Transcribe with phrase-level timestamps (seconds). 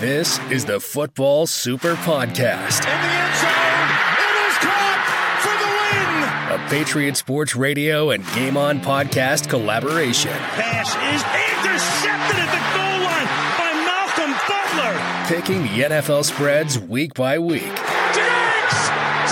[0.00, 2.80] This is the Football Super Podcast.
[2.80, 5.04] In the end zone, it is caught
[5.42, 6.58] for the win.
[6.58, 10.32] A Patriot Sports Radio and Game On podcast collaboration.
[10.32, 11.22] Pass is
[11.60, 13.28] intercepted at the goal line
[13.60, 14.96] by Malcolm Butler.
[15.28, 17.60] Picking the NFL spreads week by week.
[17.60, 18.78] Diggs,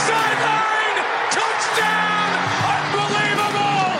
[0.05, 1.01] sideline,
[1.33, 2.45] touchdown,
[2.77, 3.97] unbelievable.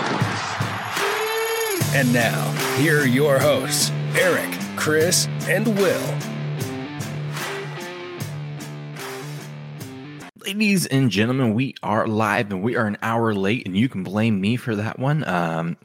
[1.97, 6.18] And now, here are your hosts, Eric, Chris, and Will.
[10.49, 14.01] Ladies and gentlemen, we are live and we are an hour late, and you can
[14.01, 15.23] blame me for that one.
[15.25, 15.77] Um,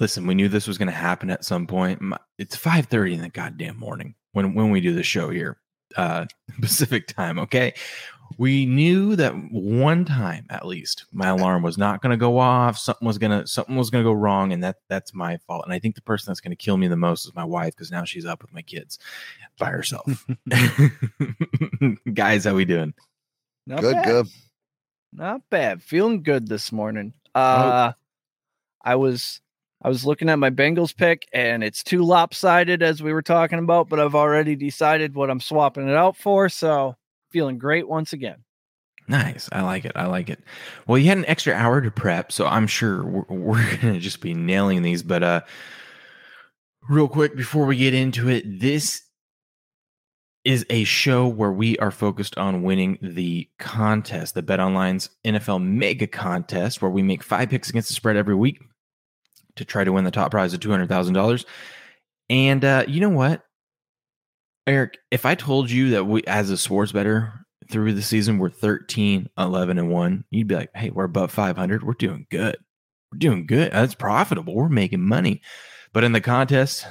[0.00, 2.00] listen, we knew this was going to happen at some point.
[2.38, 5.58] It's five thirty in the goddamn morning when when we do the show here,
[5.98, 6.24] uh,
[6.62, 7.38] Pacific time.
[7.38, 7.74] Okay,
[8.38, 12.78] we knew that one time at least my alarm was not going to go off.
[12.78, 15.66] Something was gonna something was going to go wrong, and that that's my fault.
[15.66, 17.76] And I think the person that's going to kill me the most is my wife
[17.76, 18.98] because now she's up with my kids
[19.58, 20.06] by herself.
[22.14, 22.94] Guys, how we doing?
[23.66, 24.04] Not good, bad.
[24.04, 24.26] good.
[25.12, 25.82] Not bad.
[25.82, 27.12] Feeling good this morning.
[27.34, 27.92] Uh
[28.82, 29.40] I was
[29.82, 33.58] I was looking at my Bengals pick and it's too lopsided as we were talking
[33.58, 36.96] about, but I've already decided what I'm swapping it out for, so
[37.30, 38.44] feeling great once again.
[39.08, 39.48] Nice.
[39.52, 39.92] I like it.
[39.94, 40.40] I like it.
[40.86, 44.00] Well, you had an extra hour to prep, so I'm sure we're, we're going to
[44.00, 45.02] just be nailing these.
[45.02, 45.40] But uh,
[46.88, 49.02] real quick before we get into it, this
[50.46, 55.60] is a show where we are focused on winning the contest, the Bet Online's NFL
[55.60, 58.60] Mega Contest, where we make five picks against the spread every week
[59.56, 61.44] to try to win the top prize of two hundred thousand dollars.
[62.30, 63.42] And uh, you know what,
[64.68, 64.98] Eric?
[65.10, 69.28] If I told you that we, as a sports bettor, through the season we're 13
[69.36, 72.56] 11 and 1 you'd be like hey we're above 500 we're doing good.
[73.10, 73.72] We're doing good.
[73.72, 74.54] That's profitable.
[74.54, 75.42] We're making money.
[75.92, 76.86] But in the contest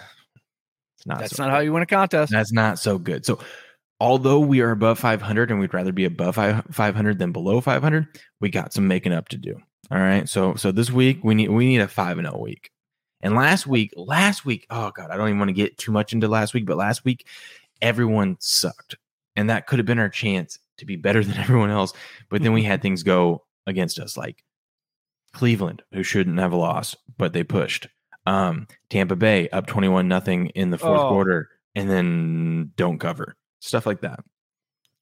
[1.06, 2.32] it's not That's so not how you win a contest.
[2.32, 3.26] that's not so good.
[3.26, 3.40] So
[4.00, 8.08] although we are above 500 and we'd rather be above 500 than below 500
[8.42, 9.56] we got some making up to do.
[9.92, 10.28] All right?
[10.28, 12.72] So so this week we need we need a 5 and 0 week.
[13.22, 16.12] And last week last week oh god i don't even want to get too much
[16.14, 17.28] into last week but last week
[17.82, 18.96] everyone sucked.
[19.36, 21.94] And that could have been our chance to be better than everyone else
[22.30, 24.44] but then we had things go against us like
[25.34, 27.88] cleveland who shouldn't have lost but they pushed
[28.26, 31.10] um tampa bay up 21 nothing in the fourth Oh.
[31.10, 34.20] quarter and then don't cover stuff like that.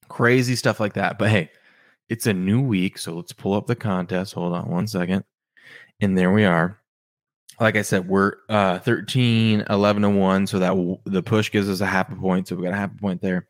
[0.08, 1.50] Crazy stuff like that but hey
[2.08, 4.34] it's a new week so let's pull up the contest.
[4.34, 5.24] Hold on one second.
[6.00, 6.78] And there we are.
[7.60, 11.68] Like i said we're uh 13 11 and 1 so that w- the push gives
[11.70, 13.46] us a half a point so we got a half a point there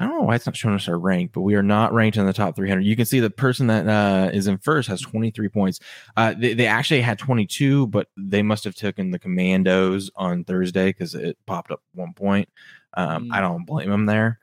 [0.00, 2.16] i don't know why it's not showing us our rank but we are not ranked
[2.16, 5.00] in the top 300 you can see the person that uh, is in first has
[5.00, 5.78] 23 points.
[6.16, 10.88] Uh, they, they actually had 22 but they must have taken the Commanders on thursday
[10.88, 12.48] because it popped up one point.
[12.94, 14.40] Um, i don't blame them there.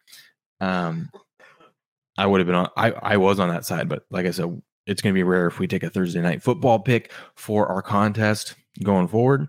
[0.61, 1.09] Um,
[2.17, 4.61] i would have been on I, I was on that side but like i said
[4.85, 7.81] it's going to be rare if we take a thursday night football pick for our
[7.81, 9.47] contest going forward.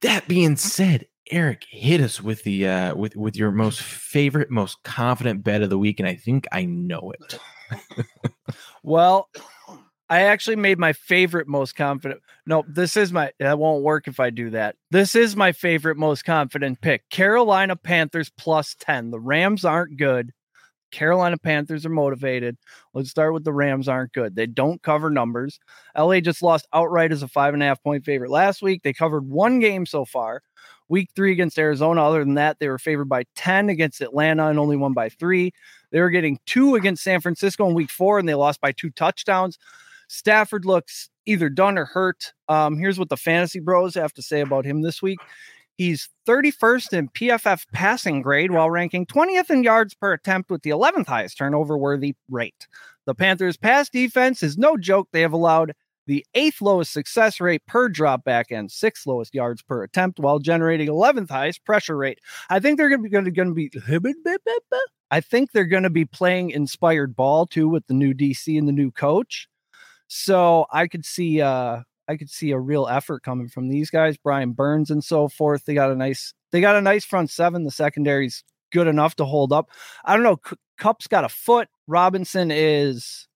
[0.00, 4.82] That being said eric hit us with the uh with with your most favorite most
[4.82, 7.38] confident bet of the week and i think i know it
[8.82, 9.28] Well,
[10.10, 12.22] I actually made my favorite most confident.
[12.46, 14.76] No, this is my that won't work if I do that.
[14.90, 17.08] This is my favorite most confident pick.
[17.10, 19.10] Carolina Panthers plus 10.
[19.10, 20.32] The Rams aren't good.
[20.90, 22.56] Carolina Panthers are motivated.
[22.94, 24.34] Let's start with the Rams aren't good.
[24.34, 25.60] They don't cover numbers.
[25.94, 28.82] LA just lost outright as a five and a half point favorite last week.
[28.82, 30.40] They covered one game so far.
[30.88, 32.02] Week three against Arizona.
[32.02, 35.52] Other than that, they were favored by 10 against Atlanta and only won by three.
[35.90, 38.90] They were getting two against San Francisco in week four, and they lost by two
[38.90, 39.58] touchdowns.
[40.08, 42.32] Stafford looks either done or hurt.
[42.48, 45.18] Um, here's what the fantasy bros have to say about him this week.
[45.76, 50.70] He's 31st in PFF passing grade while ranking 20th in yards per attempt with the
[50.70, 52.66] 11th highest turnover worthy rate.
[53.06, 55.08] The Panthers' pass defense is no joke.
[55.12, 55.74] They have allowed
[56.08, 60.38] the eighth lowest success rate per drop back and sixth lowest yards per attempt while
[60.38, 62.18] generating 11th highest pressure rate.
[62.48, 63.70] I think they're going to be going to be
[65.10, 68.66] I think they're going to be playing inspired ball too with the new DC and
[68.66, 69.48] the new coach.
[70.08, 74.16] So I could see uh I could see a real effort coming from these guys,
[74.16, 75.66] Brian Burns and so forth.
[75.66, 77.64] They got a nice they got a nice front seven.
[77.64, 79.68] The secondary's good enough to hold up.
[80.06, 80.40] I don't know.
[80.48, 81.68] C- Kupp's got a foot.
[81.86, 83.28] Robinson is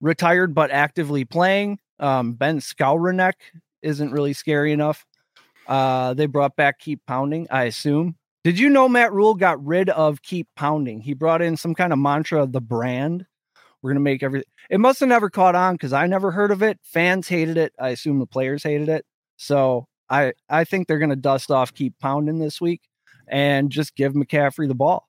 [0.00, 1.78] retired but actively playing.
[1.98, 3.34] Um, ben Skowronek
[3.82, 5.04] isn't really scary enough.
[5.66, 8.16] Uh, they brought back Keep Pounding, I assume.
[8.42, 11.00] Did you know Matt Rhule got rid of Keep Pounding?
[11.00, 13.26] He brought in some kind of mantra of the brand.
[13.80, 14.48] We're gonna make everything.
[14.70, 16.78] It must have never caught on because I never heard of it.
[16.82, 17.72] Fans hated it.
[17.78, 19.04] I assume the players hated it.
[19.36, 22.82] So I I think they're gonna dust off Keep Pounding this week
[23.28, 25.08] and just give McCaffrey the ball.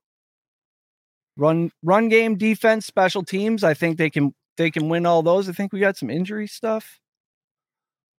[1.37, 3.63] Run run game, defense, special teams.
[3.63, 5.49] I think they can they can win all those.
[5.49, 6.99] I think we got some injury stuff.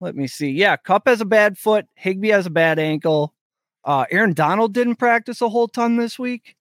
[0.02, 0.52] Let me see.
[0.52, 1.86] Yeah, Kupp has a bad foot.
[1.96, 3.34] Higbee has a bad ankle.
[3.84, 6.56] Uh, Aaron Donald didn't practice a whole ton this week.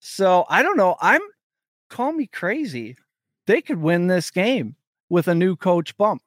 [0.00, 0.96] So I don't know.
[1.00, 1.20] I'm
[1.90, 2.96] call me crazy.
[3.46, 4.76] They could win this game
[5.08, 6.22] with a new coach bump.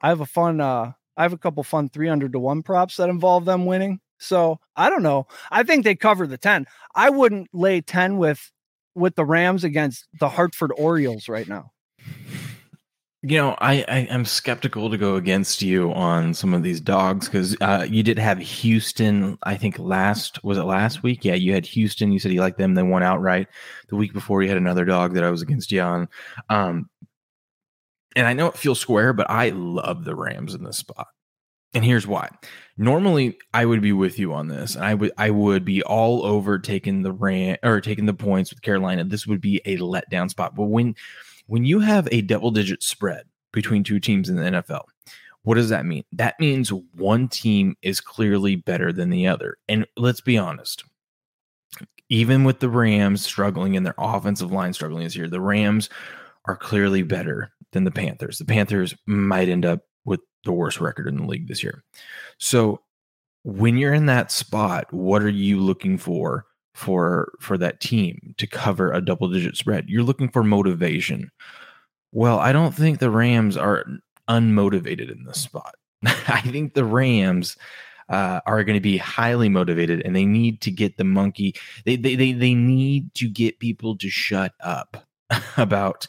[0.00, 3.08] I have a fun uh I have a couple fun 300 to 1 props that
[3.08, 4.00] involve them winning.
[4.18, 5.26] So, I don't know.
[5.50, 6.66] I think they cover the 10.
[6.94, 8.50] I wouldn't lay 10 with
[8.94, 11.70] with the Rams against the Hartford Orioles right now.
[13.26, 17.26] You know, I, I am skeptical to go against you on some of these dogs
[17.26, 19.38] because uh, you did have Houston.
[19.44, 21.24] I think last was it last week?
[21.24, 22.12] Yeah, you had Houston.
[22.12, 22.74] You said you liked them.
[22.74, 23.48] They won outright.
[23.88, 26.08] The week before, you had another dog that I was against you on.
[26.50, 26.90] Um,
[28.14, 31.08] and I know it feels square, but I love the Rams in this spot.
[31.74, 32.30] And here's why.
[32.76, 34.74] Normally, I would be with you on this.
[34.74, 38.50] And I would I would be all over taking the ram or taking the points
[38.50, 39.04] with Carolina.
[39.04, 40.54] This would be a letdown spot.
[40.54, 40.94] But when
[41.46, 44.84] when you have a double digit spread between two teams in the NFL,
[45.42, 46.04] what does that mean?
[46.12, 49.58] That means one team is clearly better than the other.
[49.68, 50.84] And let's be honest,
[52.08, 55.90] even with the Rams struggling and their offensive line struggling this year, the Rams
[56.46, 58.38] are clearly better than the Panthers.
[58.38, 59.80] The Panthers might end up
[60.44, 61.82] the worst record in the league this year.
[62.38, 62.80] So
[63.42, 68.46] when you're in that spot, what are you looking for for for that team to
[68.46, 69.88] cover a double digit spread.
[69.88, 71.30] You're looking for motivation.
[72.12, 73.86] Well, I don't think the Rams are
[74.28, 75.76] unmotivated in this spot.
[76.04, 77.56] I think the Rams
[78.08, 81.54] uh, are going to be highly motivated and they need to get the monkey.
[81.84, 85.06] They, they, they, they need to get people to shut up
[85.56, 86.06] about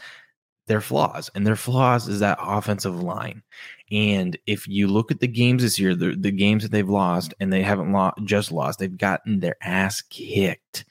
[0.68, 1.30] their flaws.
[1.36, 3.44] And their flaws is that offensive line.
[3.92, 7.34] And if you look at the games this year, the, the games that they've lost,
[7.40, 10.86] and they haven't lo- just lost, they've gotten their ass kicked.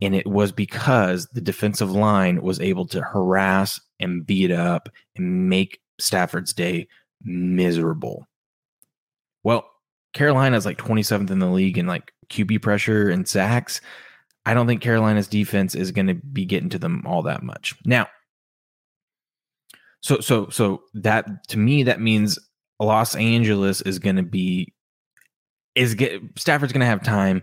[0.00, 5.48] And it was because the defensive line was able to harass and beat up and
[5.48, 6.88] make Stafford's day
[7.22, 8.26] miserable.
[9.44, 9.64] Well,
[10.12, 13.80] Carolina's like 27th in the league in like QB pressure and sacks.
[14.44, 17.74] I don't think Carolina's defense is going to be getting to them all that much.
[17.84, 18.08] Now,
[20.02, 22.38] so so so that to me that means
[22.80, 24.72] Los Angeles is going to be
[25.74, 27.42] is get Stafford's going to have time.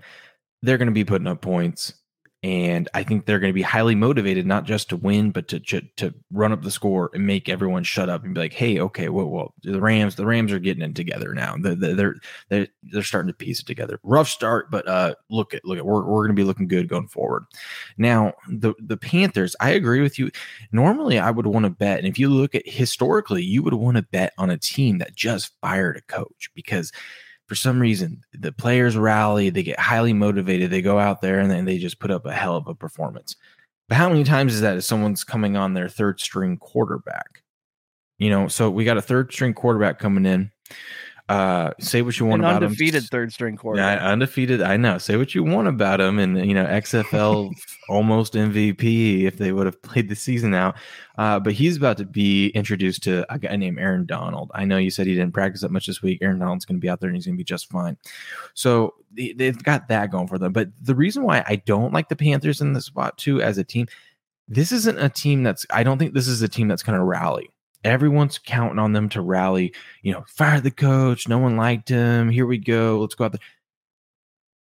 [0.61, 1.93] They're going to be putting up points
[2.41, 5.59] and I think they're going to be highly motivated not just to win, but to,
[5.59, 8.79] to to run up the score and make everyone shut up and be like, "Hey,
[8.79, 11.55] okay, well, well the Rams, the Rams are getting it together now.
[11.59, 12.15] They're they're
[12.47, 13.99] they're, they're starting to piece it together.
[14.03, 16.87] Rough start, but uh, look at look at we're we're going to be looking good
[16.87, 17.43] going forward.
[17.97, 20.31] Now, the the Panthers, I agree with you.
[20.71, 23.97] Normally, I would want to bet, and if you look at historically, you would want
[23.97, 26.93] to bet on a team that just fired a coach because
[27.49, 31.49] for some reason the players rally they get highly motivated they go out there and
[31.49, 33.35] then they just put up a hell of a performance.
[33.89, 37.41] But how many times is that if someone's coming on their third string quarterback?
[38.19, 40.51] You know so we got a third string quarterback coming in
[41.29, 43.07] uh, say what you want An about undefeated him.
[43.07, 44.01] third string quarterback.
[44.01, 44.63] Yeah, undefeated.
[44.63, 44.97] I know.
[44.97, 47.51] Say what you want about him, and you know XFL
[47.89, 50.75] almost MVP if they would have played the season out.
[51.19, 54.49] Uh, but he's about to be introduced to a guy named Aaron Donald.
[54.55, 56.17] I know you said he didn't practice that much this week.
[56.23, 57.97] Aaron Donald's going to be out there and he's going to be just fine.
[58.55, 60.51] So they, they've got that going for them.
[60.51, 63.63] But the reason why I don't like the Panthers in the spot too as a
[63.63, 63.85] team,
[64.47, 65.65] this isn't a team that's.
[65.69, 67.51] I don't think this is a team that's going to rally
[67.83, 69.73] everyone's counting on them to rally.
[70.01, 71.27] You know, fire the coach.
[71.27, 72.29] No one liked him.
[72.29, 72.99] Here we go.
[72.99, 73.41] Let's go out there.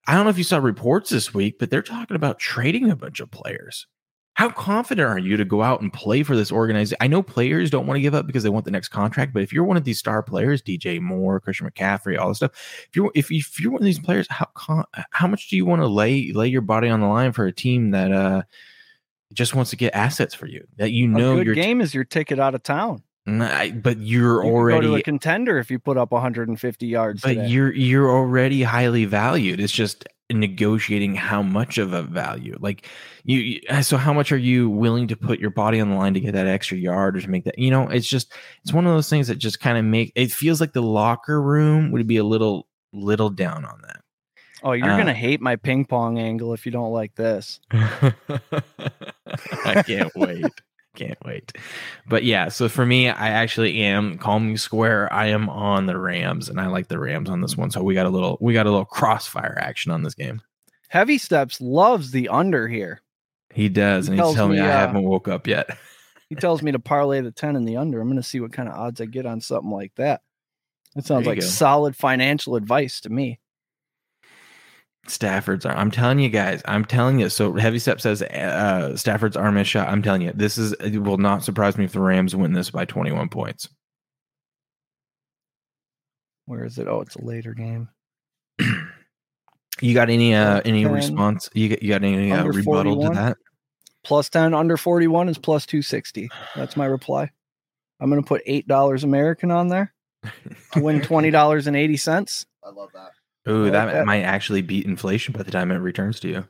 [0.07, 2.95] I don't know if you saw reports this week, but they're talking about trading a
[2.95, 3.87] bunch of players.
[4.35, 6.97] How confident are you to go out and play for this organization?
[7.01, 9.41] I know players don't want to give up because they want the next contract, but
[9.41, 12.51] if you're one of these star players, DJ Moore, Christian McCaffrey, all this stuff,
[12.87, 15.57] if you're if, you, if you're one of these players, how con- how much do
[15.57, 18.43] you want to lay lay your body on the line for a team that uh
[19.33, 22.03] just wants to get assets for you that you know your game t- is your
[22.03, 23.01] ticket out of town?
[23.27, 27.21] I, but you're you already a contender if you put up 150 yards.
[27.21, 27.47] But today.
[27.47, 29.59] you're you're already highly valued.
[29.59, 32.57] It's just negotiating how much of a value.
[32.59, 32.87] Like
[33.25, 36.21] you, so how much are you willing to put your body on the line to
[36.21, 37.59] get that extra yard or to make that?
[37.59, 38.31] You know, it's just
[38.63, 41.41] it's one of those things that just kind of make it feels like the locker
[41.41, 44.01] room would be a little little down on that.
[44.63, 47.59] Oh, you're uh, gonna hate my ping pong angle if you don't like this.
[47.71, 48.13] I
[49.85, 50.45] can't wait
[50.97, 51.53] can't wait.
[52.07, 55.11] But yeah, so for me, I actually am call me square.
[55.13, 57.71] I am on the Rams, and I like the Rams on this one.
[57.71, 60.41] So we got a little we got a little crossfire action on this game.
[60.89, 63.01] Heavy Steps loves the under here.
[63.53, 65.77] He does, he and he's telling me, I uh, haven't woke up yet.
[66.29, 68.01] he tells me to parlay the 10 and the under.
[68.01, 70.21] I'm gonna see what kind of odds I get on something like that.
[70.95, 71.45] That sounds like go.
[71.45, 73.39] solid financial advice to me.
[75.09, 75.77] Stafford's arm.
[75.77, 76.61] I'm telling you guys.
[76.65, 77.29] I'm telling you.
[77.29, 79.87] So heavy step says uh, Stafford's arm is shot.
[79.87, 80.73] I'm telling you, this is.
[80.73, 83.69] It will not surprise me if the Rams win this by 21 points.
[86.45, 86.87] Where is it?
[86.87, 87.89] Oh, it's a later game.
[89.81, 91.49] You got any uh any 10, response?
[91.53, 93.11] You got you got any uh, rebuttal 41?
[93.11, 93.37] to that?
[94.03, 96.29] Plus 10 under 41 is plus 260.
[96.55, 97.29] That's my reply.
[97.99, 99.93] I'm going to put $8 American on there
[100.71, 102.45] to win $20.80.
[102.63, 103.11] I love that.
[103.49, 104.05] Ooh, like that, that.
[104.05, 106.47] might actually beat inflation by the time it returns to you.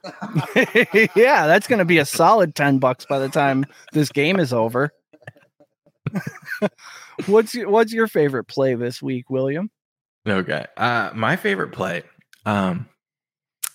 [1.15, 4.53] yeah, that's going to be a solid 10 bucks by the time this game is
[4.53, 4.91] over.
[7.25, 9.69] what's your, what's your favorite play this week, William?
[10.27, 10.65] Okay.
[10.75, 12.03] Uh my favorite play.
[12.45, 12.87] Um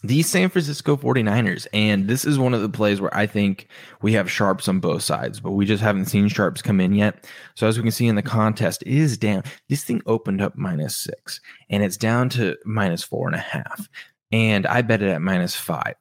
[0.02, 1.66] the San Francisco 49ers.
[1.72, 3.68] And this is one of the plays where I think
[4.00, 7.26] we have sharps on both sides, but we just haven't seen sharps come in yet.
[7.54, 9.44] So as we can see in the contest, is down.
[9.68, 11.40] This thing opened up minus six
[11.70, 13.88] and it's down to minus four and a half.
[14.30, 15.94] And I bet it at minus five.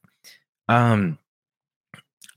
[0.67, 1.17] Um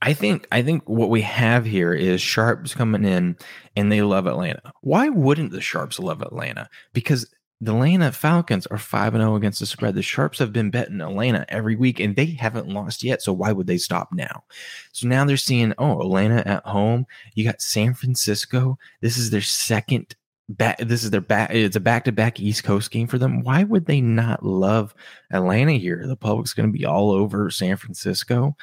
[0.02, 3.38] I think I think what we have here is sharps coming in
[3.74, 4.72] and they love Atlanta.
[4.82, 6.68] Why wouldn't the sharps love Atlanta?
[6.92, 9.94] Because the Atlanta Falcons are 5 and 0 against the spread.
[9.94, 13.22] The Sharps have been betting Atlanta every week and they haven't lost yet.
[13.22, 14.44] So why would they stop now?
[14.92, 17.06] So now they're seeing, oh, Atlanta at home.
[17.34, 18.78] You got San Francisco.
[19.00, 20.14] This is their second
[20.48, 20.78] back.
[20.78, 21.50] This is their back.
[21.50, 23.42] It's a back to back East Coast game for them.
[23.42, 24.94] Why would they not love
[25.30, 26.06] Atlanta here?
[26.06, 28.56] The public's going to be all over San Francisco.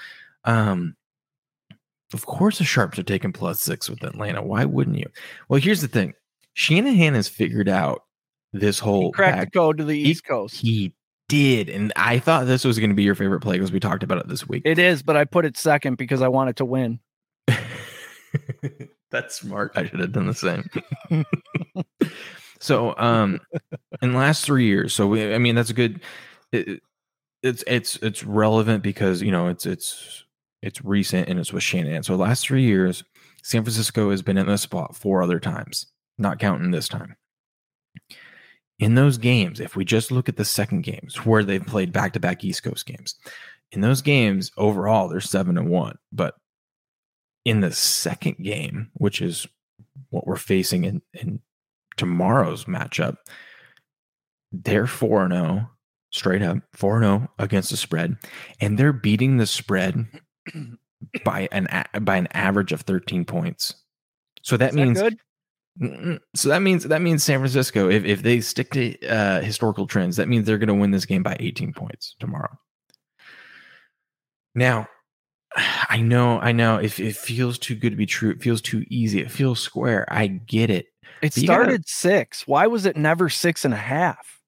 [0.44, 0.96] Um,
[2.14, 4.44] of course, the Sharps are taking plus six with Atlanta.
[4.44, 5.08] Why wouldn't you?
[5.48, 6.14] Well, here's the thing
[6.54, 8.04] Shanahan has figured out
[8.54, 10.56] this He whole cracked back- the code to the he- East Coast.
[10.56, 10.94] He
[11.30, 11.70] did.
[11.70, 14.18] And I thought this was going to be your favorite play because we talked about
[14.18, 14.64] it this week.
[14.66, 17.00] It is, but I put it second because I wanted to win.
[19.12, 19.72] That's smart.
[19.76, 20.70] I should have done the same.
[22.60, 23.40] so, um,
[24.02, 26.02] in the last three years, so we, I mean, that's a good.
[26.54, 26.82] It,
[27.44, 30.24] it's it's it's relevant because you know it's it's
[30.62, 32.04] it's recent and it's with Shanahan.
[32.04, 33.04] So, last three years,
[33.44, 37.16] San Francisco has been in this spot four other times, not counting this time.
[38.82, 42.14] In those games, if we just look at the second games where they've played back
[42.14, 43.14] to back East Coast games,
[43.72, 46.34] in those games overall they're seven and one, but
[47.46, 49.48] in the second game, which is
[50.10, 51.40] what we're facing in, in
[51.96, 53.18] tomorrow's matchup,
[54.52, 55.70] they're 4 0
[56.10, 58.18] straight up, 4 0 against the spread,
[58.60, 60.08] and they're beating the spread
[61.24, 61.68] by an
[62.02, 63.76] by an average of 13 points.
[64.42, 65.20] So that Is means good.
[66.36, 70.18] So that means that means San Francisco, if, if they stick to uh, historical trends,
[70.18, 72.58] that means they're going to win this game by 18 points tomorrow.
[74.54, 74.88] Now,
[75.56, 78.84] I know, I know, if it feels too good to be true, it feels too
[78.90, 80.06] easy, it feels square.
[80.10, 80.88] I get it.
[81.22, 82.48] It you gotta- started six.
[82.48, 84.40] Why was it never six and a half?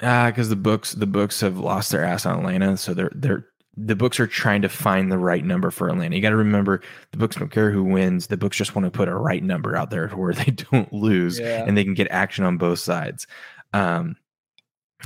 [0.00, 3.46] Ah, because the books, the books have lost their ass on Atlanta, so they're they're
[3.86, 6.16] the books are trying to find the right number for Atlanta.
[6.16, 6.80] You got to remember,
[7.12, 8.26] the books don't care who wins.
[8.26, 11.38] The books just want to put a right number out there where they don't lose.
[11.38, 11.64] Yeah.
[11.64, 13.26] and they can get action on both sides.
[13.72, 14.16] Um,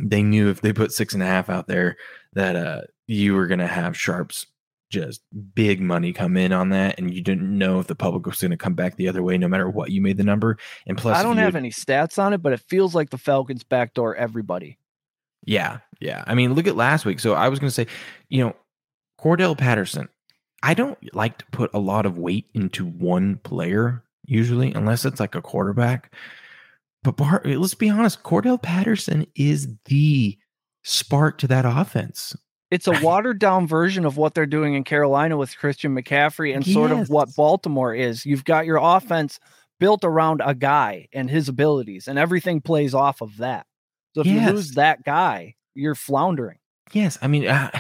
[0.00, 1.96] they knew if they put six and a half out there
[2.32, 4.46] that uh, you were going to have sharps
[4.88, 5.22] just
[5.54, 8.50] big money come in on that, and you didn't know if the public was going
[8.50, 10.58] to come back the other way, no matter what you made the number.
[10.86, 13.64] And plus, I don't have any stats on it, but it feels like the Falcons
[13.64, 14.78] backdoor everybody.
[15.44, 16.22] Yeah, yeah.
[16.26, 17.20] I mean, look at last week.
[17.20, 17.86] So I was going to say,
[18.28, 18.54] you know,
[19.22, 20.08] Cordarrelle Patterson.
[20.62, 25.20] I don't like to put a lot of weight into one player usually, unless it's
[25.20, 26.14] like a quarterback.
[27.02, 30.38] But Bar- let's be honest, Cordarrelle Patterson is the
[30.84, 32.36] spark to that offense.
[32.70, 36.64] It's a watered down version of what they're doing in Carolina with Christian McCaffrey and
[36.64, 38.24] sort of what Baltimore is.
[38.24, 39.38] You've got your offense
[39.78, 43.66] built around a guy and his abilities, and everything plays off of that.
[44.14, 46.58] So if you lose that guy, you're floundering.
[46.92, 47.70] Yes, I mean, uh,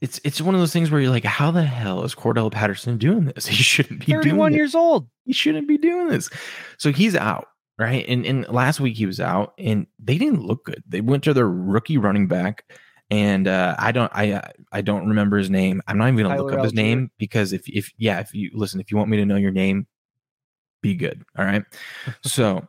[0.00, 2.96] it's it's one of those things where you're like, how the hell is Cordarrelle Patterson
[2.96, 3.46] doing this?
[3.60, 4.56] He shouldn't be doing 31 this.
[4.56, 5.08] years old.
[5.24, 6.30] he shouldn't be doing this.
[6.78, 8.04] So he's out, right?
[8.08, 10.82] And and last week he was out, and they didn't look good.
[10.88, 12.64] They went to their rookie running back,
[13.10, 15.82] and uh, I don't I uh, I don't remember his name.
[15.86, 18.50] I'm not even gonna look Tyler up his name because if if yeah, if you
[18.54, 19.86] listen, if you want me to know your name,
[20.82, 21.22] be good.
[21.36, 21.62] All right.
[22.24, 22.66] So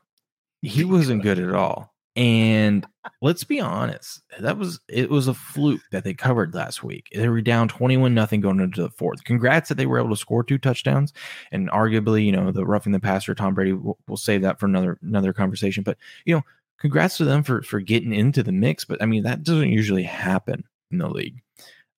[0.62, 1.91] he wasn't good at all.
[2.16, 2.86] And
[3.22, 7.08] let's be honest, that was it was a fluke that they covered last week.
[7.14, 9.24] They were down 21 nothing going into the fourth.
[9.24, 11.14] Congrats that they were able to score two touchdowns.
[11.54, 14.66] And arguably, you know, the roughing the passer, Tom Brady, we'll, we'll save that for
[14.66, 15.84] another another conversation.
[15.84, 16.42] But you know,
[16.80, 18.84] congrats to them for for getting into the mix.
[18.84, 21.42] But I mean, that doesn't usually happen in the league.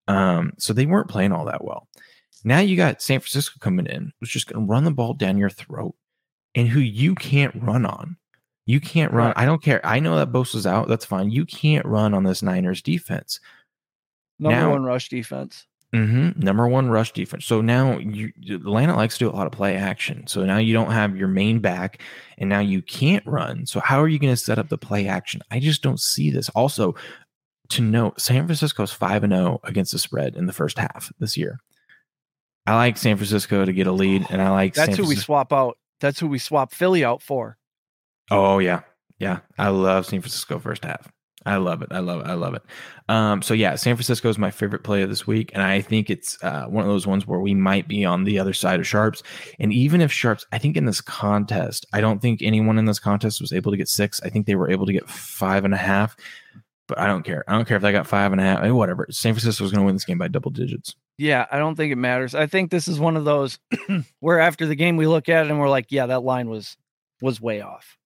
[0.08, 1.88] Um, so they weren't playing all that well.
[2.44, 5.50] Now you got San Francisco coming in, who's just gonna run the ball down your
[5.50, 5.96] throat
[6.54, 8.18] and who you can't run on.
[8.66, 9.34] You can't run.
[9.36, 9.86] I don't care.
[9.86, 10.88] I know that Bosa's out.
[10.88, 11.32] That's fine.
[11.32, 13.40] You can't run on this Niners defense.
[14.40, 15.66] Number Now- one rush defense.
[15.94, 17.46] hmm Number one rush defense.
[17.46, 20.26] So now you Atlanta likes to do a lot of play action.
[20.28, 22.02] So now you don't have your main back,
[22.38, 23.66] and now you can't run.
[23.66, 25.42] So how are you going to set up the play action?
[25.52, 26.50] I just don't see this.
[26.50, 26.96] Also,
[27.70, 31.38] to note, San Francisco's five and zero against the spread in the first half this
[31.38, 31.60] year.
[32.66, 35.16] I like San Francisco to get a lead, and I like That's San who we
[35.18, 35.78] swap out.
[36.00, 37.58] That's who we swap Philly out for.
[38.32, 38.82] Oh yeah,
[39.20, 39.40] yeah.
[39.58, 41.12] I love San Francisco first half.
[41.46, 41.90] I love it.
[41.92, 42.28] I love it.
[42.28, 42.62] I love it.
[43.10, 46.10] Um, so yeah, San Francisco is my favorite play of this week, and I think
[46.10, 48.88] it's uh, one of those ones where we might be on the other side of
[48.88, 49.24] Sharps.
[49.60, 53.00] And even if Sharps, I think in this contest, I don't think anyone in this
[53.00, 54.22] contest was able to get six.
[54.24, 56.16] I think they were able to get five and a half.
[56.88, 57.44] But I don't care.
[57.48, 58.64] I don't care if they got five and a half.
[58.64, 59.08] eh, Whatever.
[59.10, 60.96] San Francisco is going to win this game by double digits.
[61.18, 62.36] Yeah, I don't think it matters.
[62.36, 63.58] I think this is one of those
[64.20, 66.78] where after the game we look at it and we're like, yeah, that line was
[67.22, 67.98] was way off.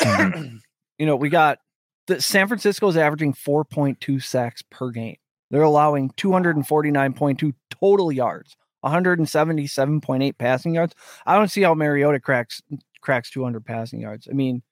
[0.98, 1.58] you know, we got
[2.06, 5.16] the San Francisco is averaging 4.2 sacks per game.
[5.50, 10.94] They're allowing 249.2 total yards, 177.8 passing yards.
[11.26, 12.62] I don't see how Mariota cracks
[13.00, 14.28] cracks 200 passing yards.
[14.30, 14.62] I mean,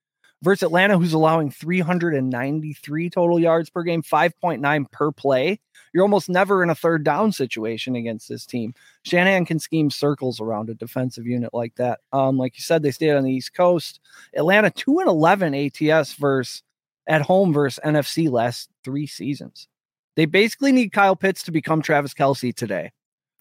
[0.42, 5.60] versus Atlanta, who's allowing 393 total yards per game, 5.9 per play.
[5.92, 8.74] You're almost never in a third down situation against this team.
[9.04, 12.00] Shanahan can scheme circles around a defensive unit like that.
[12.12, 14.00] Um, like you said, they stayed on the East Coast.
[14.36, 16.62] Atlanta two and eleven ATS versus
[17.06, 19.66] at home versus NFC last three seasons.
[20.14, 22.92] They basically need Kyle Pitts to become Travis Kelce today,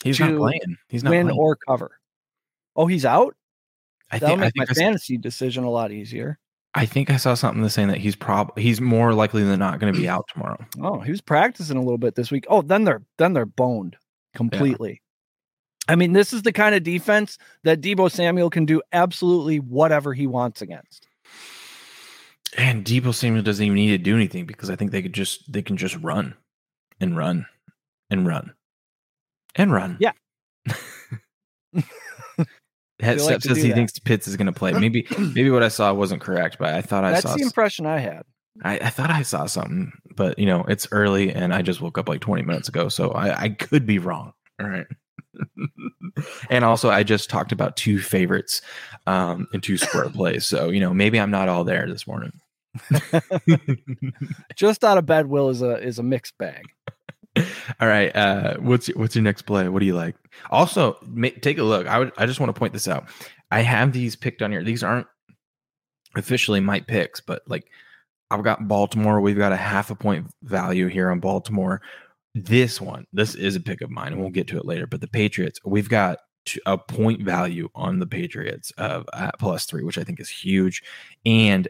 [0.03, 0.77] He's not playing.
[0.89, 1.39] He's not win playing.
[1.39, 1.99] or cover.
[2.75, 3.35] Oh, he's out.
[4.11, 6.39] I That'll think, I make my think I, s- fantasy decision a lot easier.
[6.77, 9.79] I think I saw something that's saying that he's prob he's more likely than not
[9.79, 10.63] going to be out tomorrow.
[10.79, 12.45] Oh, he was practicing a little bit this week.
[12.49, 13.97] Oh, then they're then they're boned
[14.35, 15.01] completely.
[15.87, 20.13] I mean, this is the kind of defense that Deebo Samuel can do absolutely whatever
[20.13, 21.07] he wants against.
[22.55, 25.51] And Deebo Samuel doesn't even need to do anything because I think they could just
[25.51, 26.35] they can just run
[26.99, 27.47] and run
[28.11, 28.53] and run
[29.55, 29.97] and run.
[29.99, 30.11] Yeah.
[32.99, 33.75] Step like says he that.
[33.75, 34.73] thinks Pitts is going to play.
[34.73, 37.85] Maybe maybe what I saw wasn't correct, but I thought I That's saw the impression
[37.85, 38.23] I had.
[38.63, 41.97] I, I thought I saw something, but you know it's early and I just woke
[41.97, 44.33] up like 20 minutes ago, so I, I could be wrong.
[44.59, 44.87] All right.
[46.49, 48.61] and also, I just talked about two favorites
[49.05, 52.31] um, in two square plays, so you know maybe I'm not all there this morning.
[54.55, 56.65] Just out of bed, Will is a is a mixed bag.
[57.79, 58.15] All right.
[58.15, 59.67] Uh, what's your, what's your next play?
[59.69, 60.15] What do you like?
[60.49, 61.87] Also, ma- take a look.
[61.87, 62.11] I would.
[62.17, 63.09] I just want to point this out.
[63.51, 64.63] I have these picked on here.
[64.63, 65.07] These aren't
[66.15, 67.69] officially my picks, but like
[68.29, 69.21] I've got Baltimore.
[69.21, 71.81] We've got a half a point value here on Baltimore.
[72.35, 74.85] This one, this is a pick of mine, and we'll get to it later.
[74.85, 76.19] But the Patriots, we've got
[76.65, 80.83] a point value on the Patriots of at plus three, which I think is huge,
[81.25, 81.67] and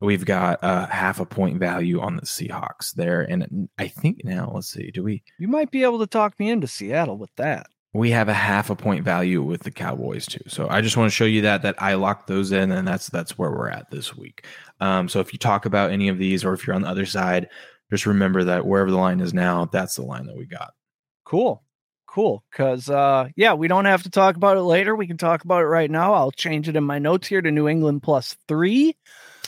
[0.00, 3.22] we've got a half a point value on the Seahawks there.
[3.22, 5.22] And I think now, let's see, do we?
[5.38, 7.66] You might be able to talk me into Seattle with that.
[7.94, 10.42] we have a half a point value with the Cowboys too.
[10.48, 13.08] So I just want to show you that that I locked those in, and that's
[13.08, 14.44] that's where we're at this week.
[14.80, 17.06] Um, so if you talk about any of these, or if you're on the other
[17.06, 17.48] side,
[17.90, 20.74] just remember that wherever the line is now, that's the line that we got.
[21.24, 21.62] Cool.
[22.06, 22.44] Cool.
[22.52, 24.94] Cause uh yeah, we don't have to talk about it later.
[24.94, 26.14] We can talk about it right now.
[26.14, 28.96] I'll change it in my notes here to New England plus three.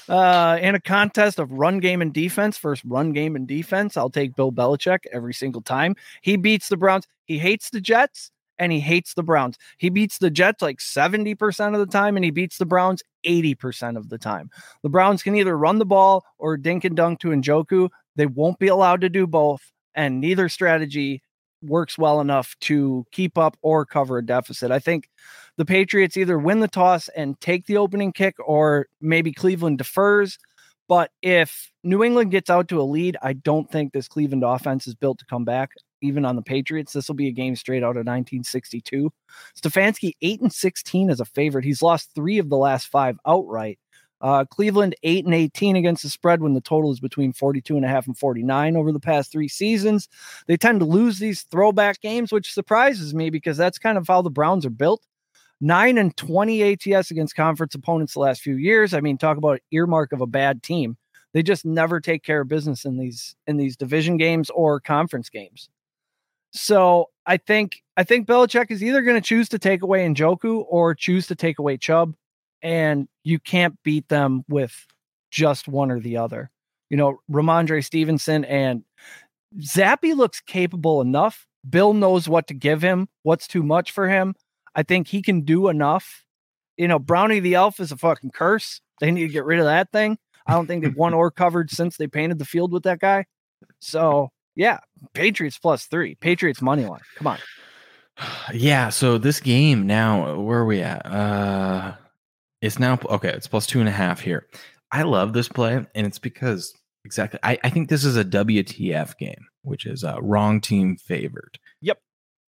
[0.09, 3.97] Uh in a contest of run game and defense, first run game and defense.
[3.97, 5.95] I'll take Bill Belichick every single time.
[6.23, 7.07] He beats the Browns.
[7.27, 9.57] He hates the Jets and he hates the Browns.
[9.79, 13.97] He beats the Jets like 70% of the time and he beats the Browns 80%
[13.97, 14.51] of the time.
[14.83, 17.89] The Browns can either run the ball or dink and dunk to Njoku.
[18.17, 19.61] They won't be allowed to do both,
[19.95, 21.23] and neither strategy
[21.63, 24.71] works well enough to keep up or cover a deficit.
[24.71, 25.09] I think
[25.59, 30.39] the Patriots either win the toss and take the opening kick, or maybe Cleveland defers.
[30.89, 34.87] But if New England gets out to a lead, I don't think this Cleveland offense
[34.87, 35.73] is built to come back.
[36.01, 39.13] Even on the Patriots, this will be a game straight out of 1962.
[39.61, 41.65] Stefanski eight and 16 as a favorite.
[41.65, 43.81] He's lost three of the last five outright.
[44.21, 47.85] Uh, Cleveland eight and 18 against the spread when the total is between 42 and
[47.85, 50.09] a half and 49 over the past three seasons.
[50.47, 54.23] They tend to lose these throwback games, which surprises me because that's kind of how
[54.23, 55.03] the Browns are built.
[55.61, 58.95] Nine and 20 ATS against conference opponents the last few years.
[58.95, 60.97] I mean, talk about earmark of a bad team.
[61.35, 65.29] They just never take care of business in these in these division games or conference
[65.29, 65.69] games.
[66.53, 70.65] So I think I think Belichick is either going to choose to take away Njoku
[70.69, 72.15] or choose to take away Chubb,
[72.63, 74.87] and you can't beat them with
[75.31, 76.51] just one or the other.
[76.89, 78.83] You know, Rhamondre Stevenson and
[79.61, 81.47] Zappe looks capable enough.
[81.69, 84.35] Bill knows what to give him, what's too much for him.
[84.79, 86.25] I think he can do enough.
[86.77, 88.81] You know, Brownie the Elf is a fucking curse.
[89.01, 90.19] They need to get rid of that thing.
[90.47, 93.27] I don't think they've won or covered since they painted the field with that guy.
[93.81, 94.79] So Yeah,
[95.15, 96.15] Patriots plus three.
[96.15, 97.01] Patriots money line.
[97.17, 97.39] Come on.
[98.53, 101.05] Yeah, so this game now, where are we at?
[101.07, 101.95] Uh
[102.61, 104.47] it's now okay, it's plus two and a half here.
[104.93, 106.73] I love this play, and it's because
[107.05, 111.59] exactly I, I think this is a WTF game, which is uh wrong team favored.
[111.81, 111.99] Yep.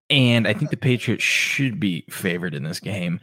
[0.09, 3.19] And I think the Patriots should be favored in this game.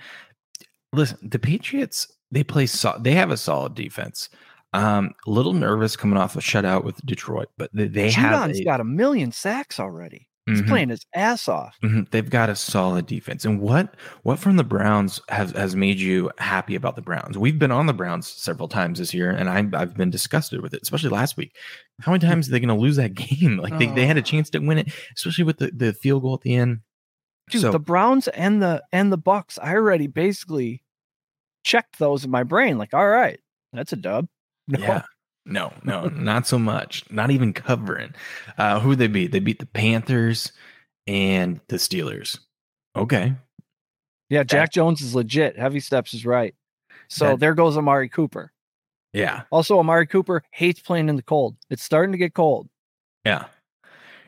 [0.93, 4.29] Listen, the Patriots, they play so they have a solid defense.
[4.73, 8.61] Um, a little nervous coming off a shutout with Detroit, but they, they have Judon's
[8.61, 10.29] a- got a million sacks already.
[10.47, 10.69] He's Mhm.
[10.69, 11.77] playing his ass off.
[11.83, 12.09] Mhm.
[12.11, 13.45] They've got a solid defense.
[13.45, 17.37] And what what from the Browns has has made you happy about the Browns?
[17.37, 20.73] We've been on the Browns several times this year, and I'm, I've been disgusted with
[20.73, 21.53] it, especially last week.
[22.01, 23.57] How many times are they going to lose that game?
[23.59, 24.23] Like they, they had a Oh.
[24.23, 26.79] chance to win it, especially with the, the field goal at the end.
[27.51, 30.83] Dude, so the Browns and the and the Bucs, I already basically
[31.65, 32.79] checked those in my brain.
[32.79, 33.41] Like, all right,
[33.73, 34.27] that's a dub.
[34.69, 34.79] No.
[34.81, 35.03] yeah,
[35.47, 37.05] no, no, not so much.
[37.11, 38.15] Not even covering.
[38.59, 39.33] Uh, who they beat?
[39.33, 40.53] They beat the Panthers
[41.07, 42.39] and the Steelers.
[42.95, 43.35] Okay,
[44.29, 45.57] Yeah, Jack Jones is legit.
[45.59, 46.55] Heavy steps is right.
[47.09, 48.53] So That- there goes Amari Cooper.
[49.13, 51.57] yeah, Also, Amari Cooper hates playing in the cold.
[51.71, 52.69] It's starting to get cold.
[53.25, 53.47] Yeah.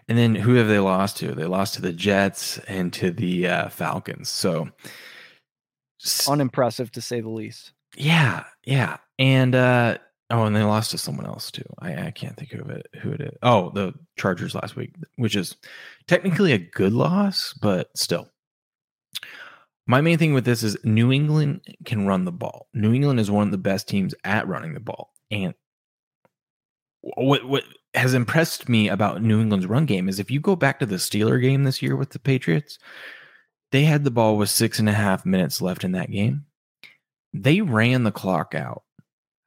[0.07, 1.35] And then who have they lost to?
[1.35, 4.29] They lost to the Jets and to the uh, Falcons.
[4.31, 4.69] So,
[6.29, 7.73] Unimpressive to say the least.
[7.97, 8.99] yeah, yeah.
[9.19, 9.99] And uh,
[10.31, 11.65] oh, and they lost to someone else too.
[11.79, 12.87] I, I can't think of it.
[13.03, 13.37] Who it is?
[13.43, 15.57] Oh, the Chargers last week, which is
[16.07, 18.29] technically a good loss, but still.
[19.87, 22.69] My main thing with this is New England can run the ball.
[22.75, 25.55] New England is one of the best teams at running the ball, and
[27.01, 27.65] what what
[27.95, 30.97] has impressed me about New England's run game is if you go back to the
[30.97, 32.79] Steeler game this year with the Patriots,
[33.73, 36.45] they had the ball with six and a half minutes left in that game.
[37.33, 38.83] They ran the clock out.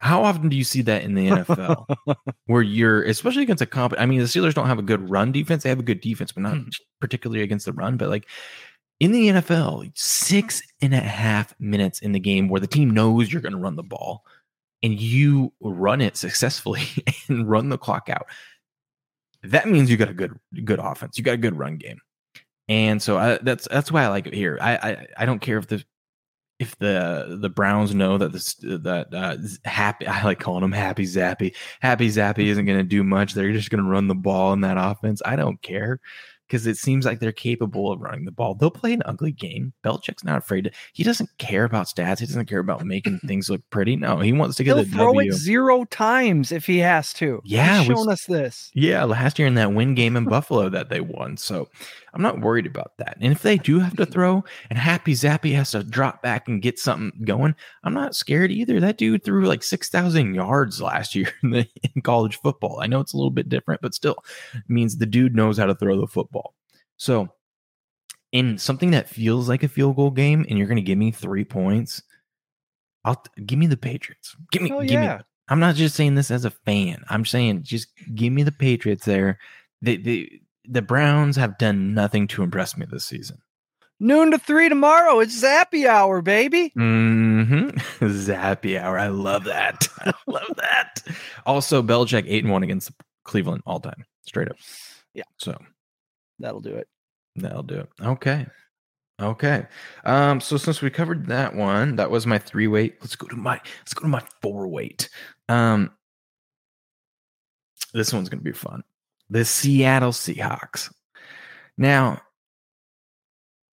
[0.01, 2.15] How often do you see that in the NFL
[2.47, 3.93] where you're, especially against a comp?
[3.99, 5.61] I mean, the Steelers don't have a good run defense.
[5.63, 6.69] They have a good defense, but not Hmm.
[6.99, 7.97] particularly against the run.
[7.97, 8.27] But like
[8.99, 13.31] in the NFL, six and a half minutes in the game where the team knows
[13.31, 14.23] you're going to run the ball
[14.83, 16.83] and you run it successfully
[17.27, 18.25] and run the clock out.
[19.43, 20.33] That means you got a good
[20.63, 21.17] good offense.
[21.17, 21.99] You got a good run game,
[22.67, 24.57] and so I, that's that's why I like it here.
[24.61, 25.83] I, I I don't care if the
[26.61, 29.35] if the the Browns know that this that uh,
[29.67, 33.33] happy I like calling him Happy Zappy Happy Zappy isn't going to do much.
[33.33, 35.23] They're just going to run the ball in that offense.
[35.25, 35.99] I don't care
[36.47, 38.53] because it seems like they're capable of running the ball.
[38.53, 39.71] They'll play an ugly game.
[39.85, 40.71] Belichick's not afraid to.
[40.93, 42.19] He doesn't care about stats.
[42.19, 43.95] He doesn't care about making things look pretty.
[43.95, 45.31] No, he wants to get He'll the throw W.
[45.31, 47.41] it zero times if he has to.
[47.43, 48.69] Yeah, He's shown us this.
[48.75, 51.37] Yeah, last year in that win game in Buffalo that they won.
[51.37, 51.69] So
[52.13, 53.17] I'm not worried about that.
[53.21, 56.61] And if they do have to throw and Happy Zappy has to drop back and
[56.61, 58.79] get something going, I'm not scared either.
[58.79, 62.79] That dude threw like 6,000 yards last year in, the, in college football.
[62.81, 64.17] I know it's a little bit different, but still
[64.67, 66.53] means the dude knows how to throw the football.
[66.97, 67.29] So
[68.31, 71.11] in something that feels like a field goal game and you're going to give me
[71.11, 72.01] three points,
[73.03, 74.35] I'll give me the Patriots.
[74.51, 75.09] Give me, Hell give me.
[75.49, 77.03] I'm not just saying this as a fan.
[77.09, 79.39] I'm saying just give me the Patriots there.
[79.81, 83.37] They, they, the Browns have done nothing to impress me this season.
[83.99, 85.19] Noon to three tomorrow.
[85.19, 86.69] It's Zappy hour, baby.
[86.69, 87.67] hmm
[87.99, 88.97] Zappy hour.
[88.97, 89.87] I love that.
[89.99, 91.03] I love that.
[91.45, 92.91] Also, Belichick eight and one against
[93.23, 94.57] Cleveland all time, straight up.
[95.13, 95.23] Yeah.
[95.37, 95.55] So
[96.39, 96.87] That'll do it.
[97.35, 97.89] that'll do it.
[98.01, 98.47] Okay.
[99.21, 99.67] Okay.
[100.03, 102.97] Um, so since we covered that one, that was my three weight.
[103.01, 105.09] Let's go to my let's go to my four weight.
[105.47, 105.91] Um
[107.93, 108.83] this one's gonna be fun.
[109.31, 110.93] The Seattle Seahawks.
[111.77, 112.21] Now,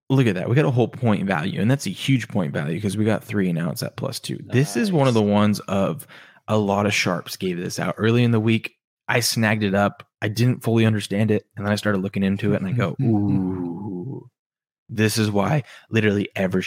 [0.09, 0.47] look at that.
[0.47, 3.23] We got a whole point value, and that's a huge point value because we got
[3.23, 4.39] three and now it's at plus two.
[4.45, 6.07] This is one of the ones of
[6.47, 8.75] a lot of sharps gave this out early in the week.
[9.07, 10.07] I snagged it up.
[10.21, 12.95] I didn't fully understand it, and then I started looking into it, and I go,
[13.01, 14.29] "Ooh,
[14.89, 16.65] this is why literally every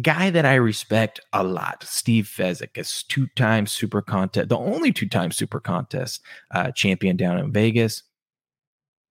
[0.00, 5.32] guy that I respect a lot, Steve Fezzik, is two-time Super Contest, the only two-time
[5.32, 6.22] Super Contest
[6.52, 8.04] uh, champion down in Vegas.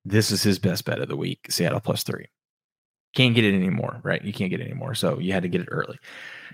[0.09, 1.47] This is his best bet of the week.
[1.49, 2.25] Seattle plus three.
[3.15, 4.23] Can't get it anymore, right?
[4.23, 5.97] You can't get it anymore, so you had to get it early.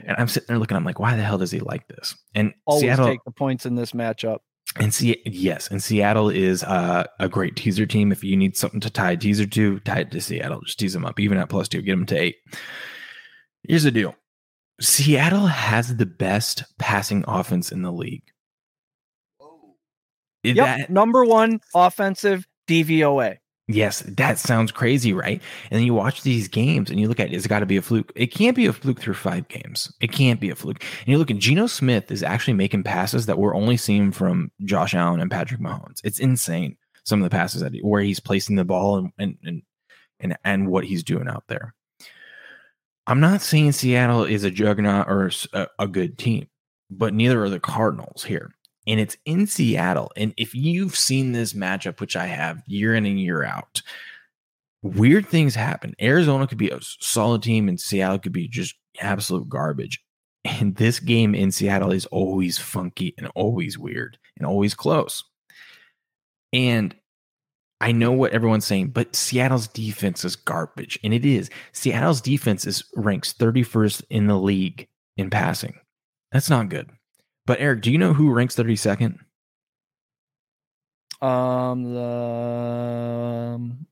[0.06, 0.78] And I'm sitting there looking.
[0.78, 2.16] I'm like, why the hell does he like this?
[2.34, 4.40] And Always Seattle, take the points in this matchup.
[4.80, 8.12] and see, yes, and Seattle is uh, a great teaser team.
[8.12, 10.62] If you need something to tie a teaser to, tie it to Seattle.
[10.62, 12.38] Just tease them up, even at plus two, get them to eight.
[13.68, 14.16] Here's the deal:
[14.80, 18.24] Seattle has the best passing offense in the league.
[20.44, 20.56] Yep.
[20.56, 23.38] That- Number one offensive DVOA.
[23.68, 25.42] Yes, that sounds crazy, right?
[25.72, 27.78] And then you watch these games and you look at it, it's got to be
[27.78, 28.12] a fluke.
[28.14, 29.92] It can't be a fluke through five games.
[30.02, 30.84] It can't be a fluke.
[31.00, 34.52] And you look at Geno Smith is actually making passes that we're only seeing from
[34.66, 36.02] Josh Allen and Patrick Mahomes.
[36.04, 36.76] It's insane.
[37.04, 39.62] some of the passes that he, where he's placing the ball and and and
[40.20, 41.74] and, and what he's doing out there.
[43.08, 46.48] I'm not saying Seattle is a juggernaut or a, a good team,
[46.90, 48.52] but neither are the Cardinals here.
[48.86, 50.12] And it's in Seattle.
[50.18, 53.82] And if you've seen this matchup, which I have year in and year out,
[54.82, 55.96] weird things happen.
[56.02, 60.04] Arizona could be a solid team, and Seattle could be just absolute garbage.
[60.46, 65.24] And this game in Seattle is always funky and always weird and always close.
[66.52, 66.94] And
[67.80, 71.00] I know what everyone's saying, but Seattle's defense is garbage.
[71.04, 71.50] And it is.
[71.72, 75.76] Seattle's defense is ranks 31st in the league in passing.
[76.32, 76.90] That's not good.
[77.46, 79.20] But Eric, do you know who ranks 32nd?
[81.22, 83.86] Um, the um,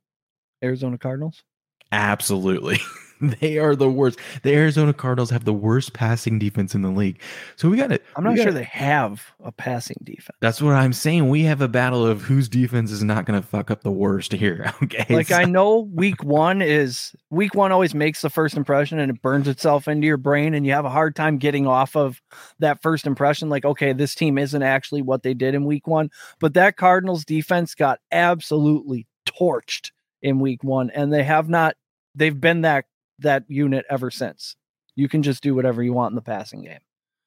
[0.64, 1.44] Arizona Cardinals.
[1.92, 2.80] Absolutely.
[3.22, 4.20] they are the worst.
[4.42, 7.20] The Arizona Cardinals have the worst passing defense in the league.
[7.56, 8.04] So we got it.
[8.16, 10.38] I'm not sure they have a passing defense.
[10.40, 11.30] That's what I'm saying.
[11.30, 14.34] We have a battle of whose defense is not going to fuck up the worst
[14.34, 14.74] here.
[14.84, 15.06] Okay.
[15.14, 19.12] Like so, I know week one is week one always makes the first impression and
[19.12, 22.20] it burns itself into your brain and you have a hard time getting off of
[22.60, 23.48] that first impression.
[23.48, 26.10] Like, okay, this team isn't actually what they did in week one.
[26.40, 30.90] But that Cardinals defense got absolutely torched in week one.
[30.90, 31.76] And they have not
[32.16, 32.86] they've been that
[33.20, 34.56] that unit ever since.
[34.96, 36.80] You can just do whatever you want in the passing game.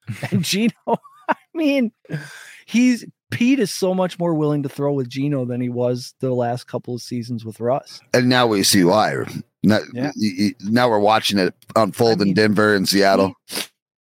[0.31, 0.73] And Geno,
[1.29, 1.92] I mean,
[2.66, 6.33] he's Pete is so much more willing to throw with Geno than he was the
[6.33, 8.01] last couple of seasons with Russ.
[8.12, 9.14] And now we see why.
[9.64, 10.12] Now, Yeah.
[10.61, 13.33] now we're watching it unfold I mean, in Denver and Seattle.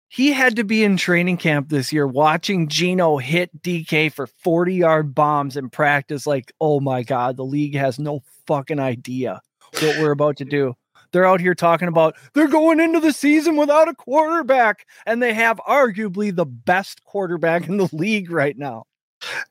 [0.08, 4.74] He had to be in training camp this year watching Geno hit DK for 40
[4.74, 6.26] yard bombs in practice.
[6.26, 9.40] Like, oh my God, the league has no fucking idea
[9.80, 10.74] what we're about to do.
[11.12, 15.34] They're out here talking about they're going into the season without a quarterback, and they
[15.34, 18.84] have arguably the best quarterback in the league right now.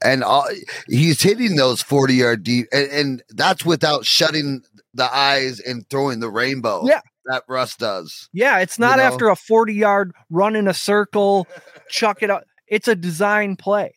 [0.04, 0.48] and all,
[0.88, 4.62] he's hitting those 40 yard deep and, and that's without shutting
[4.94, 7.00] the eyes and throwing the rainbow Yeah.
[7.28, 9.04] that russ does Yeah, it's not know?
[9.04, 11.48] after a 40 yard run in a circle,
[11.90, 12.44] chuck it up.
[12.68, 13.96] It's a design play.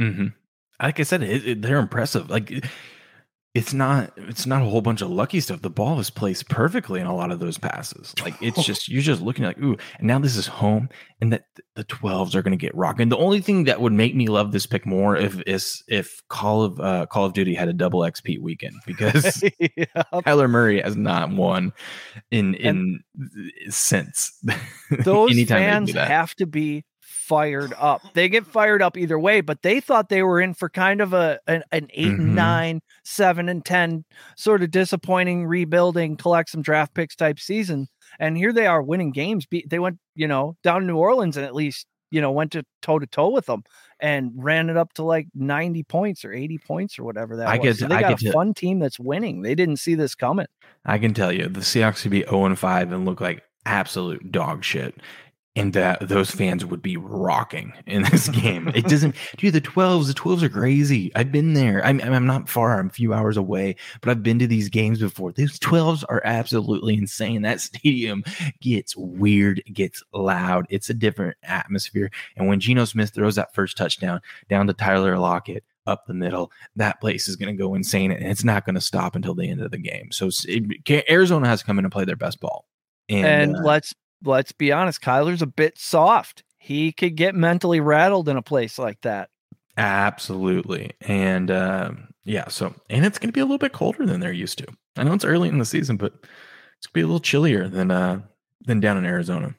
[0.00, 0.34] Mhm.
[0.82, 2.28] like I said, it, it- they're impressive.
[2.28, 2.64] Like it-
[3.54, 5.62] it's not it's not a whole bunch of lucky stuff.
[5.62, 8.12] The ball is placed perfectly in a lot of those passes.
[8.20, 10.88] Like it's just you're just looking like ooh, and now this is home,
[11.20, 11.44] and that
[11.76, 13.10] the twelves are going to get rocking.
[13.10, 16.64] The only thing that would make me love this pick more if is if Call
[16.64, 19.84] of uh, Call of Duty had a double XP weekend because yeah.
[20.12, 21.72] Kyler Murray has not won
[22.32, 23.04] in in
[23.68, 24.36] since
[24.90, 26.84] Those fans have to be
[27.24, 28.02] fired up.
[28.14, 31.12] They get fired up either way, but they thought they were in for kind of
[31.12, 32.18] a an, an 8 Mhm.
[32.18, 34.04] and nine, seven and ten,
[34.36, 37.88] sort of disappointing, rebuilding, collect some draft picks type season.
[38.18, 39.46] And here they are winning games.
[39.66, 42.62] They went, you know, down to New Orleans and at least, you know, went to
[42.82, 43.64] toe to toe with them
[43.98, 47.56] and ran it up to like 90 points or 80 points or whatever that I
[47.56, 47.62] was.
[47.64, 49.42] get- so they I got a fun team that's winning.
[49.42, 50.46] They didn't see this coming.
[50.84, 54.30] I can tell you the Seahawks could be 0 and 5 and look like absolute
[54.30, 54.94] dog shit.
[55.56, 58.72] And that those fans would be rocking in this game.
[58.74, 59.54] It doesn't, dude.
[59.54, 61.12] The twelves, the twelves are crazy.
[61.14, 61.84] I've been there.
[61.84, 62.78] I'm, I'm not far.
[62.78, 65.30] I'm a few hours away, but I've been to these games before.
[65.30, 67.42] These twelves are absolutely insane.
[67.42, 68.24] That stadium
[68.60, 70.66] gets weird, gets loud.
[70.70, 72.10] It's a different atmosphere.
[72.36, 76.50] And when Geno Smith throws that first touchdown down to Tyler Lockett, up the middle,
[76.76, 79.48] that place is going to go insane, and it's not going to stop until the
[79.48, 80.10] end of the game.
[80.10, 82.66] So it, Arizona has to come in and play their best ball.
[83.08, 86.44] And, And, uh, let's let's be honest, Kyler's a bit soft.
[86.58, 89.30] He could get mentally rattled in a place like that.
[89.76, 94.20] absolutely, and um, yeah, so and it's going to be a little bit colder than
[94.20, 94.66] they're used to.
[94.96, 97.68] I know it's early in the season, but it's going to be a little chillier
[97.68, 98.20] than uh
[98.66, 99.54] than down in Arizona.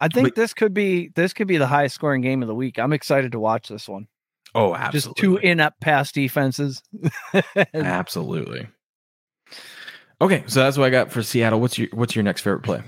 [0.00, 2.54] I think But- this could be this could be the highest scoring game of the
[2.54, 2.78] week.
[2.78, 4.06] I'm excited to watch this one.
[4.54, 4.98] Oh, absolutely.
[5.10, 6.82] Just two in up pass defenses.
[7.74, 8.68] absolutely.
[10.20, 11.60] Okay, so that's what I got for Seattle.
[11.60, 12.82] What's your what's your next favorite play?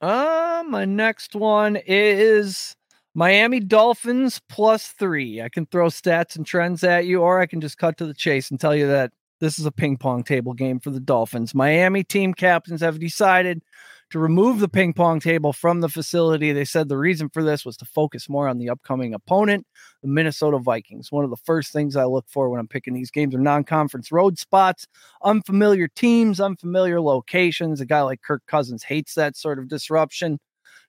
[0.00, 2.74] Uh, my next one is
[3.14, 5.42] Miami Dolphins plus three.
[5.42, 8.14] I can throw stats and trends at you, or I can just cut to the
[8.14, 11.54] chase and tell you that this is a ping pong table game for the Dolphins.
[11.54, 13.62] Miami team captains have decided
[14.10, 16.52] to remove the ping pong table from the facility.
[16.52, 19.66] They said the reason for this was to focus more on the upcoming opponent,
[20.02, 21.12] the Minnesota Vikings.
[21.12, 23.64] One of the first things I look for when I'm picking these games are non
[23.64, 24.86] conference road spots,
[25.22, 27.80] unfamiliar teams, unfamiliar locations.
[27.80, 30.38] A guy like Kirk Cousins hates that sort of disruption.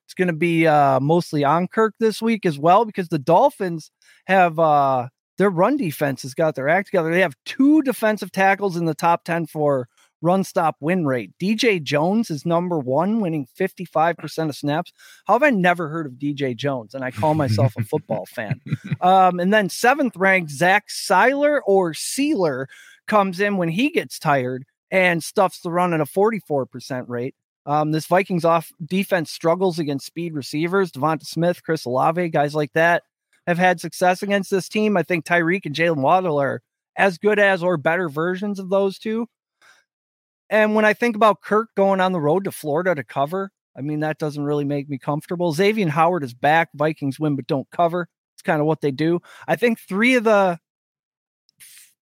[0.04, 3.92] It's going to be uh, mostly on Kirk this week as well because the Dolphins
[4.26, 5.08] have uh,
[5.38, 7.10] their run defense has got their act together.
[7.10, 9.88] They have two defensive tackles in the top 10 for
[10.22, 11.32] run stop win rate.
[11.38, 14.92] DJ Jones is number one, winning 55% of snaps.
[15.26, 16.94] How have I never heard of DJ Jones?
[16.94, 18.60] And I call myself a football fan.
[19.00, 22.68] Um, and then seventh ranked Zach Seiler or Sealer
[23.06, 27.34] comes in when he gets tired and stuffs the run at a 44% rate.
[27.64, 30.90] Um, this Vikings off defense struggles against speed receivers.
[30.90, 33.02] Devonta Smith, Chris Olave, guys like that
[33.46, 34.96] have had success against this team.
[34.96, 36.62] I think Tyreek and Jalen Waddle are
[36.96, 39.26] as good as or better versions of those two.
[40.50, 43.80] And when I think about Kirk going on the road to Florida to cover, I
[43.80, 45.52] mean, that doesn't really make me comfortable.
[45.52, 46.68] Xavier Howard is back.
[46.74, 48.08] Vikings win, but don't cover.
[48.34, 49.20] It's kind of what they do.
[49.48, 50.58] I think three of the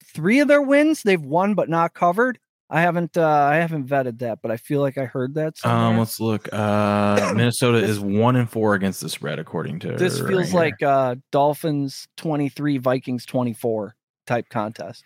[0.04, 2.38] three of their wins they've won but not covered.
[2.68, 5.58] I haven't uh I haven't vetted that, but I feel like I heard that.
[5.58, 5.90] Somewhere.
[5.92, 6.48] Um, let's look.
[6.52, 10.82] Uh, Minnesota is one and four against the spread, according to this feels right like
[10.82, 15.04] uh Dolphins 23, Vikings 24 type contest.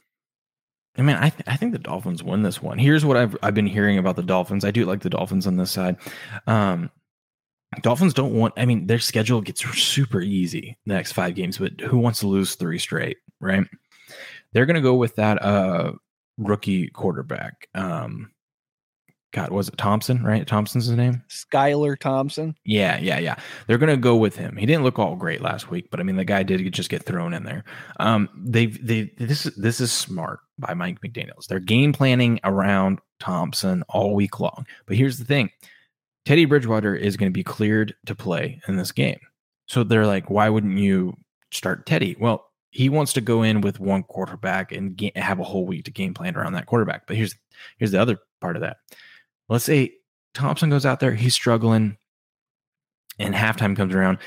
[0.96, 2.78] I mean, I, th- I think the Dolphins win this one.
[2.78, 4.64] Here's what I've I've been hearing about the Dolphins.
[4.64, 5.96] I do like the Dolphins on this side.
[6.46, 6.90] Um,
[7.82, 8.54] Dolphins don't want.
[8.56, 12.28] I mean, their schedule gets super easy the next five games, but who wants to
[12.28, 13.66] lose three straight, right?
[14.52, 15.92] They're going to go with that uh
[16.38, 17.68] rookie quarterback.
[17.74, 18.30] Um,
[19.34, 20.22] God, was it Thompson?
[20.22, 21.20] Right, Thompson's his name.
[21.28, 22.54] Skylar Thompson.
[22.64, 23.34] Yeah, yeah, yeah.
[23.66, 24.56] They're gonna go with him.
[24.56, 27.02] He didn't look all great last week, but I mean, the guy did just get
[27.02, 27.64] thrown in there.
[27.98, 31.48] Um, they they this this is smart by Mike McDaniel's.
[31.48, 34.66] They're game planning around Thompson all week long.
[34.86, 35.50] But here's the thing:
[36.24, 39.18] Teddy Bridgewater is going to be cleared to play in this game.
[39.66, 41.16] So they're like, why wouldn't you
[41.50, 42.16] start Teddy?
[42.20, 45.86] Well, he wants to go in with one quarterback and ga- have a whole week
[45.86, 47.08] to game plan around that quarterback.
[47.08, 47.34] But here's
[47.78, 48.76] here's the other part of that.
[49.48, 49.92] Let's say
[50.34, 51.96] Thompson goes out there, he's struggling,
[53.18, 54.18] and halftime comes around.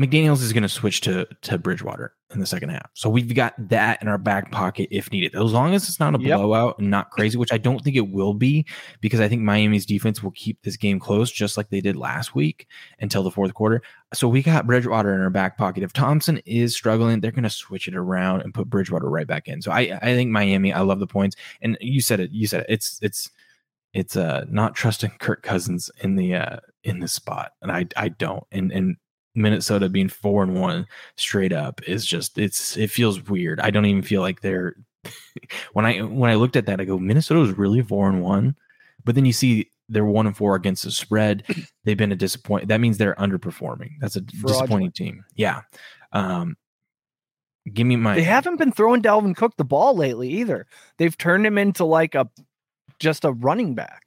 [0.00, 2.90] McDaniels is going to switch to to Bridgewater in the second half.
[2.94, 5.34] So we've got that in our back pocket if needed.
[5.36, 6.38] As long as it's not a Yep.
[6.38, 8.66] blowout and not crazy, which I don't think it will be,
[9.02, 12.34] because I think Miami's defense will keep this game close just like they did last
[12.34, 12.66] week
[13.00, 13.82] until the fourth quarter.
[14.14, 15.82] So we got Bridgewater in our back pocket.
[15.84, 19.46] If Thompson is struggling, they're going to switch it around and put Bridgewater right back
[19.46, 19.60] in.
[19.60, 20.72] So I I think Miami.
[20.72, 22.32] I love the points, and you said it.
[22.32, 22.66] You said it.
[22.70, 23.30] It's it's
[23.92, 28.08] it's uh not trusting Kirk Cousins in the uh in the spot, and I I
[28.08, 28.44] don't.
[28.50, 28.96] And and
[29.34, 33.60] Minnesota being four and one straight up is just it's it feels weird.
[33.60, 34.76] I don't even feel like they're
[35.72, 38.56] when I when I looked at that, I go Minnesota was really four and one,
[39.04, 41.44] but then you see they're one and four against the spread.
[41.84, 42.68] They've been a disappointment.
[42.68, 43.92] That means they're underperforming.
[44.00, 45.24] That's a disappointing team.
[45.34, 45.62] Yeah.
[46.12, 46.56] Um,
[47.72, 48.14] give me my.
[48.14, 50.66] They haven't been throwing Dalvin Cook the ball lately either.
[50.98, 52.28] They've turned him into like a
[53.02, 54.04] just a running back.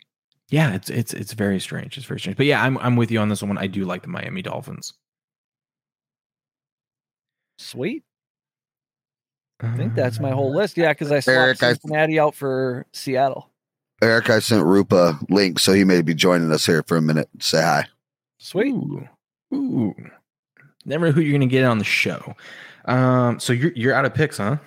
[0.49, 1.97] Yeah, it's it's it's very strange.
[1.97, 2.37] It's very strange.
[2.37, 3.57] But yeah, I'm I'm with you on this one.
[3.57, 4.93] I do like the Miami Dolphins.
[7.59, 8.03] Sweet.
[9.61, 10.77] I think that's my whole list.
[10.77, 13.49] Yeah, because I Eric, swapped I- out for Seattle.
[14.01, 17.01] Eric, I sent Roop a link, so he may be joining us here for a
[17.01, 17.29] minute.
[17.39, 17.87] Say hi.
[18.37, 18.73] Sweet.
[18.73, 19.07] Ooh,
[19.53, 19.95] ooh.
[20.83, 22.35] Never know who you're gonna get on the show.
[22.83, 24.57] Um, so you're you're out of picks, huh?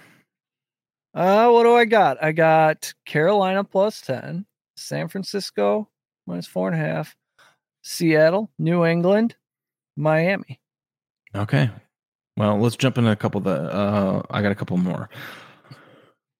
[1.18, 2.22] Uh, what do I got?
[2.22, 5.88] I got Carolina plus 10, San Francisco
[6.28, 7.16] minus four and a half,
[7.82, 9.34] Seattle, New England,
[9.96, 10.60] Miami.
[11.34, 11.70] Okay.
[12.36, 13.50] Well, let's jump into a couple of the.
[13.50, 15.10] Uh, I got a couple more.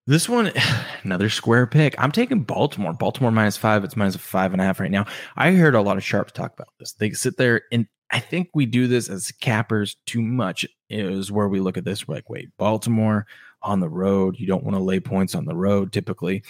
[0.07, 0.53] This one,
[1.03, 1.97] another square pick.
[1.99, 2.93] I'm taking Baltimore.
[2.93, 3.83] Baltimore minus five.
[3.83, 5.07] It's minus five and a half right now.
[5.37, 6.93] I heard a lot of sharps talk about this.
[6.93, 10.65] They sit there and I think we do this as cappers too much.
[10.89, 12.07] Is where we look at this.
[12.07, 13.27] We're like, wait, Baltimore
[13.63, 14.37] on the road.
[14.39, 16.43] You don't want to lay points on the road typically.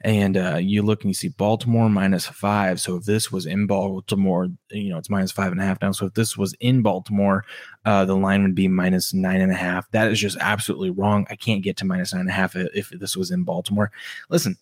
[0.00, 2.80] And uh, you look and you see Baltimore minus five.
[2.80, 5.92] So if this was in Baltimore, you know, it's minus five and a half now.
[5.92, 7.44] So if this was in Baltimore,
[7.84, 9.90] uh, the line would be minus nine and a half.
[9.92, 11.26] That is just absolutely wrong.
[11.30, 13.92] I can't get to minus nine and a half if this was in Baltimore.
[14.28, 14.56] Listen,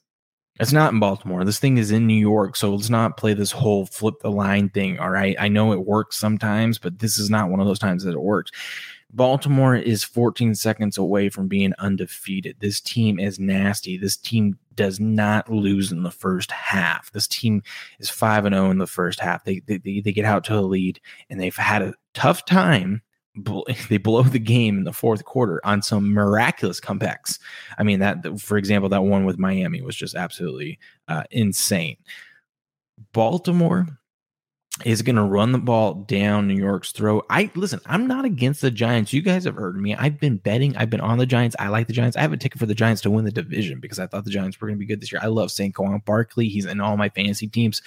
[0.61, 1.45] it's not in Baltimore.
[1.45, 2.55] This thing is in New York.
[2.55, 5.01] So let's not play this whole flip the line thing.
[5.01, 5.35] All right.
[5.39, 8.21] I know it works sometimes, but this is not one of those times that it
[8.21, 8.53] works.
[9.15, 12.57] Baltimore is 14 seconds away from being undefeated.
[12.59, 13.97] This team is nasty.
[13.97, 17.13] This team does not lose in the first half.
[17.13, 17.63] This team
[18.01, 19.45] is 5 and 0 in the first half.
[19.45, 21.01] They, they they get out to a lead
[21.31, 23.03] and they've had a tough time.
[23.89, 27.41] They blow the game in the fourth quarter on some miraculous comebacks.
[27.79, 30.79] I mean that for example that one with Miami was just absolutely
[31.09, 31.97] uh, insane.
[33.13, 33.89] Baltimore
[34.85, 37.25] is going to run the ball down New York's throat.
[37.31, 39.13] I listen, I'm not against the Giants.
[39.13, 39.95] You guys have heard me.
[39.95, 41.55] I've been betting, I've been on the Giants.
[41.61, 42.17] I like the Giants.
[42.17, 44.31] I have a ticket for the Giants to win the division because I thought the
[44.31, 45.21] Giants were going to be good this year.
[45.23, 45.73] I love St.
[45.75, 46.49] Saquon Barkley.
[46.49, 47.83] He's in all my fantasy teams.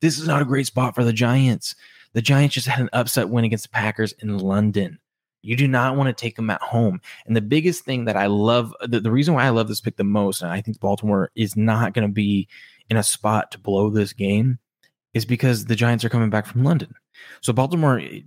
[0.00, 1.76] This is not a great spot for the Giants.
[2.12, 4.98] The Giants just had an upset win against the Packers in London.
[5.42, 7.00] You do not want to take them at home.
[7.26, 9.96] And the biggest thing that I love, the, the reason why I love this pick
[9.96, 12.48] the most, and I think Baltimore is not going to be
[12.90, 14.58] in a spot to blow this game
[15.14, 16.94] is because the Giants are coming back from London.
[17.40, 18.20] So Baltimore, eh,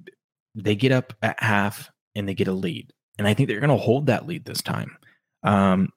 [0.54, 3.70] they get up at half and they get a lead, and I think they're going
[3.70, 4.98] to hold that lead this time.
[5.44, 5.90] Um,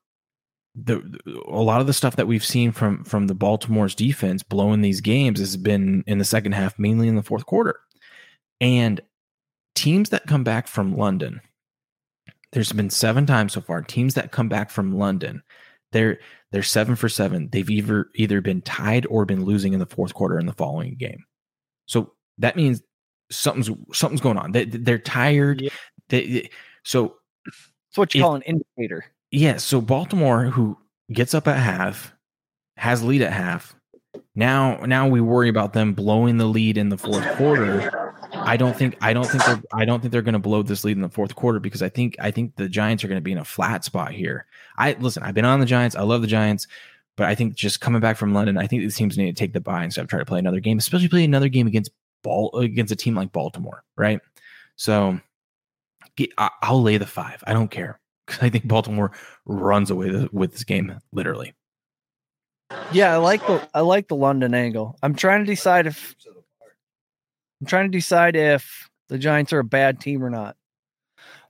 [0.75, 4.81] the a lot of the stuff that we've seen from from the Baltimore's defense blowing
[4.81, 7.81] these games has been in the second half, mainly in the fourth quarter,
[8.61, 9.01] and
[9.75, 11.41] teams that come back from London.
[12.53, 13.83] There's been seven times so far.
[13.83, 15.43] Teams that come back from London,
[15.93, 16.19] they're
[16.53, 17.49] they're seven for seven.
[17.51, 20.95] They've either either been tied or been losing in the fourth quarter in the following
[20.97, 21.25] game.
[21.87, 22.83] So that means
[23.31, 24.53] something's something's going on.
[24.53, 25.61] They, they're tired.
[25.61, 25.71] Yeah.
[26.09, 26.51] They,
[26.85, 29.05] so It's what you If- call an indicator.
[29.31, 30.79] yeah, so Baltimore, who
[31.13, 32.15] gets up at half,
[32.77, 33.75] has lead at half.
[34.35, 38.15] Now, now we worry about them blowing the lead in the fourth quarter.
[38.33, 40.85] I don't think, I don't think they're, I don't think they're going to blow this
[40.85, 43.23] lead in the fourth quarter because I think, I think the Giants are going to
[43.23, 44.47] be in a flat spot here.
[44.77, 46.67] I listen, I've been on the Giants, I love the Giants,
[47.17, 49.53] but I think just coming back from London, I think these teams need to take
[49.53, 51.91] the bye instead of trying to play another game, especially play another game against
[52.23, 54.21] ball against a team like Baltimore, right?
[54.77, 55.19] So,
[56.17, 57.43] get, I, I'll lay the five.
[57.47, 59.13] I don't care because I think Baltimore
[59.47, 61.55] runs away th- with this game, literally.
[62.93, 64.97] Yeah, I like the I like the London angle.
[65.03, 66.15] I'm trying to decide if
[67.61, 70.57] I'm trying to decide if the Giants are a bad team or not.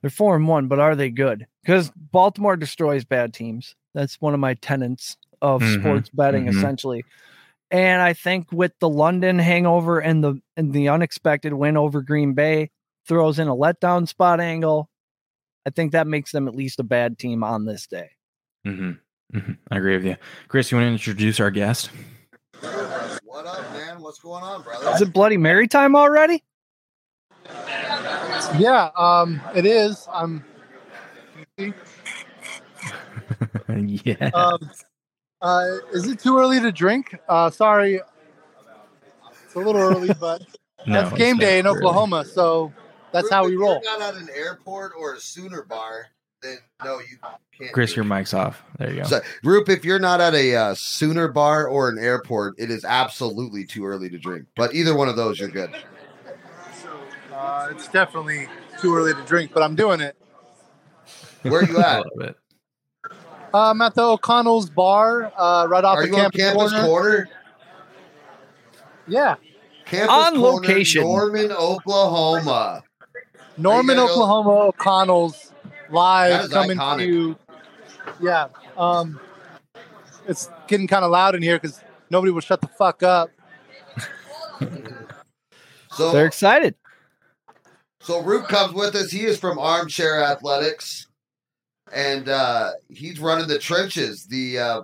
[0.01, 1.45] They're four and one, but are they good?
[1.61, 3.75] Because Baltimore destroys bad teams.
[3.93, 6.57] That's one of my tenets of Mhm, sports betting, mhm.
[6.57, 7.05] essentially.
[7.71, 12.33] And I think with the London hangover and the and the unexpected win over Green
[12.33, 12.71] Bay
[13.07, 14.89] throws in a letdown spot angle.
[15.65, 18.11] I think that makes them at least a bad team on this day.
[18.65, 19.37] Mm-hmm.
[19.37, 20.15] hmm I agree with you,
[20.47, 20.71] Chris.
[20.71, 21.89] You want to introduce our guest?
[23.39, 24.01] What up, man?
[24.01, 24.89] What's going on, brother?
[24.89, 26.43] Is it Bloody Mary time already?
[28.57, 30.09] Yeah, um, it is.
[30.11, 30.43] I'm.
[33.69, 34.29] yeah.
[34.33, 34.69] Um,
[35.41, 37.15] uh, is it too early to drink?
[37.29, 38.01] Uh, sorry,
[39.45, 40.41] it's a little early, but
[40.85, 41.85] no, that's game day in not really.
[41.85, 42.73] Oklahoma, so
[43.13, 43.79] that's how we roll.
[43.85, 46.07] Not at an airport or a Sooner bar,
[46.41, 47.17] then no, you
[47.57, 47.73] can't.
[47.73, 48.61] Chris, your mic's off.
[48.77, 49.07] There you go.
[49.07, 52.85] So, Roop, if you're not at a uh, Sooner bar or an airport, it is
[52.85, 54.45] absolutely too early to drink.
[54.55, 55.75] But either one of those, you're good.
[57.33, 58.47] Uh, it's definitely
[58.81, 60.15] too early to drink, but I'm doing it.
[61.43, 61.99] Where are you at?
[62.17, 62.35] love it.
[63.53, 66.85] I'm at the O'Connell's bar, uh, right off Are the you on campus, campus corner.
[66.87, 67.29] corner?
[69.07, 69.35] Yeah,
[69.85, 71.01] Campus On corner, location.
[71.01, 72.83] Norman, Oklahoma.
[73.57, 74.49] Norman, gotta go- Oklahoma.
[74.67, 75.48] O'Connell's That
[75.91, 76.97] live coming iconic.
[76.97, 77.37] to you.
[78.21, 79.19] Yeah, um,
[80.27, 83.29] it's getting kind of loud in here because nobody will shut the fuck up.
[85.93, 86.75] So, They're excited.
[87.99, 89.11] so Roop comes with us.
[89.11, 91.07] He is from Armchair Athletics,
[91.91, 94.81] and uh, he's running the trenches, the uh,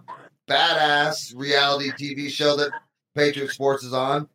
[0.49, 2.71] badass reality TV show that
[3.15, 4.27] Patriot Sports is on.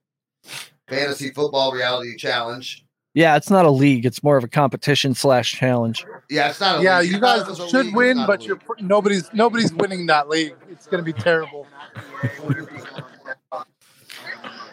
[0.89, 2.85] Fantasy Football Reality Challenge.
[3.13, 4.07] Yeah, it's not a league.
[4.07, 6.07] It's more of a competition slash challenge.
[6.29, 6.81] Yeah, it's not.
[6.81, 7.11] A yeah, league.
[7.11, 10.55] you guys should league, win, but you're pr- nobody's nobody's winning that league.
[10.71, 11.67] It's going to be terrible.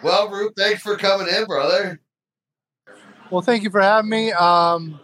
[0.03, 1.99] Well, Roop, thanks for coming in, brother.
[3.31, 4.31] Well, thank you for having me.
[4.31, 4.99] Um,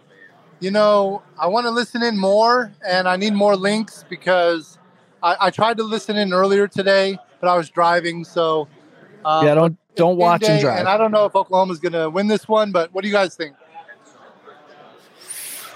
[0.60, 4.78] you know, I want to listen in more, and I need more links because
[5.22, 8.24] I, I tried to listen in earlier today, but I was driving.
[8.24, 8.68] So
[9.24, 10.78] uh, yeah, don't don't game watch and drive.
[10.80, 13.14] And I don't know if Oklahoma's going to win this one, but what do you
[13.14, 13.54] guys think?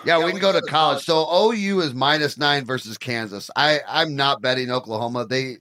[0.04, 1.04] Yeah, we can go to college.
[1.04, 3.50] So OU is minus nine versus Kansas.
[3.56, 5.26] I I'm not betting Oklahoma.
[5.26, 5.56] They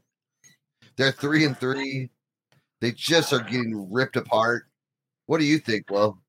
[0.95, 2.10] they're three and three.
[2.80, 4.66] They just are getting ripped apart.
[5.26, 6.20] What do you think, Will?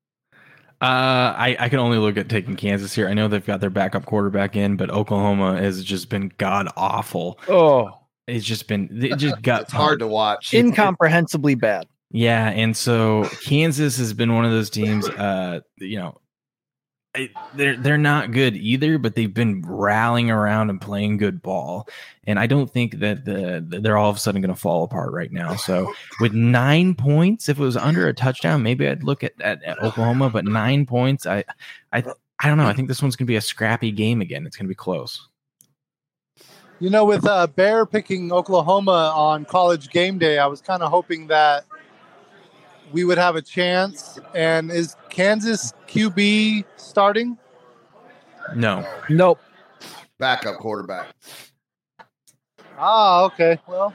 [0.80, 3.08] Uh, I, I can only look at taking Kansas here.
[3.08, 7.38] I know they've got their backup quarterback in, but Oklahoma has just been god awful.
[7.48, 7.90] oh,
[8.26, 10.54] It's just been it just got It's hard to watch.
[10.54, 11.86] incomprehensibly bad.
[12.10, 15.08] Yeah, and so Kansas has been one of those teams.
[15.08, 16.18] Uh, you know,
[17.54, 21.88] they're they're not good either, but they've been rallying around and playing good ball.
[22.24, 25.12] And I don't think that the they're all of a sudden going to fall apart
[25.12, 25.56] right now.
[25.56, 29.62] So with nine points, if it was under a touchdown, maybe I'd look at, at,
[29.64, 30.30] at Oklahoma.
[30.30, 31.44] But nine points, I
[31.92, 32.04] I
[32.40, 32.66] I don't know.
[32.66, 34.46] I think this one's going to be a scrappy game again.
[34.46, 35.28] It's going to be close.
[36.80, 40.90] You know, with uh, Bear picking Oklahoma on college game day, I was kind of
[40.90, 41.64] hoping that
[42.92, 44.18] we would have a chance.
[44.34, 47.38] And is Kansas QB starting?
[48.54, 49.40] No, Nope.
[50.18, 51.14] Backup quarterback.
[52.78, 53.58] Ah, okay.
[53.66, 53.94] Well,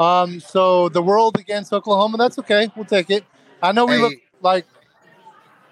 [0.00, 2.70] um, so the world against Oklahoma, that's okay.
[2.74, 3.24] We'll take it.
[3.62, 4.00] I know we Hey.
[4.00, 4.66] look like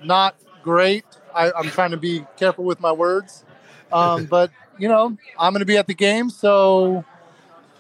[0.02, 1.04] not great.
[1.34, 3.44] I, I'm trying to be careful with my words.
[3.92, 7.04] Um, but, you know, I'm going to be at the game, so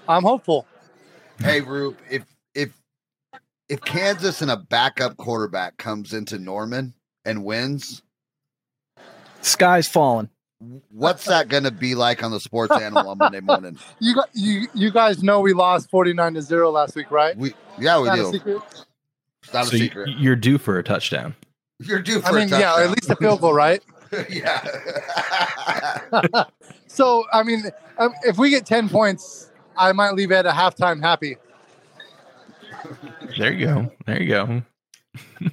[0.08, 0.66] I'm hopeful.
[1.40, 2.24] Hey, Roop, if
[3.72, 6.92] if Kansas and a backup quarterback comes into Norman
[7.24, 8.02] and wins,
[9.40, 10.28] Sky's falling.
[10.90, 13.78] what's that going to be like on the Sports Animal on Monday morning?
[13.98, 17.34] You got you you guys know we lost 49 to 0 last week, right?
[17.34, 18.32] We yeah, we Not a do.
[18.32, 18.62] secret.
[19.54, 20.10] Not so a you- secret.
[20.18, 21.34] you're due for a touchdown.
[21.80, 23.82] You're due for I mean, a yeah, at least a field goal, right?
[24.28, 24.60] yeah.
[26.86, 27.64] So, I mean,
[27.96, 31.38] um, if we get 10 points, I might leave at a halftime happy.
[33.38, 33.92] There you go.
[34.06, 34.62] There you go.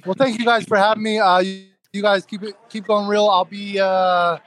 [0.04, 1.18] Well, thank you guys for having me.
[1.18, 3.28] Uh, you, you guys keep it keep going real.
[3.28, 4.38] I'll be uh,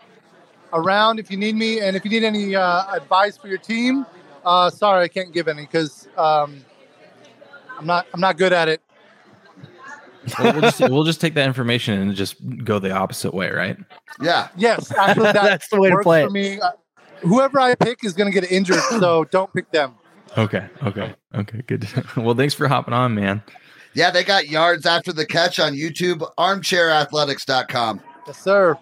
[0.71, 4.05] around if you need me, and if you need any uh, advice for your team,
[4.45, 6.63] uh, sorry I can't give any because um,
[7.77, 8.81] I'm not I'm not good at it.
[10.39, 13.77] We'll, we'll just, we'll just take that information and just go the opposite way, right?
[14.21, 14.47] yeah.
[14.55, 16.59] Yes, actually, that That's the way to play for me.
[16.61, 16.71] Uh,
[17.21, 19.95] whoever I pick is going to get injured, so don't pick them.
[20.38, 20.67] Okay.
[20.84, 21.13] Okay.
[21.36, 21.61] Okay.
[21.67, 21.88] Good.
[22.17, 23.43] well, thanks for hopping on, man.
[23.93, 28.01] Yeah, they got yards after the catch on YouTube, armchairathletics.com.
[28.25, 28.77] Yes, sir.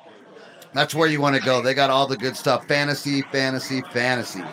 [0.73, 1.61] That's where you want to go.
[1.61, 2.65] They got all the good stuff.
[2.67, 4.43] Fantasy, fantasy, fantasy.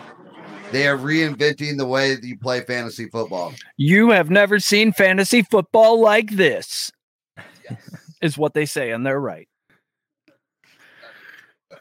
[0.72, 3.54] They are reinventing the way that you play fantasy football.
[3.76, 6.90] You have never seen fantasy football like this.
[8.20, 9.48] Is what they say, and they're right.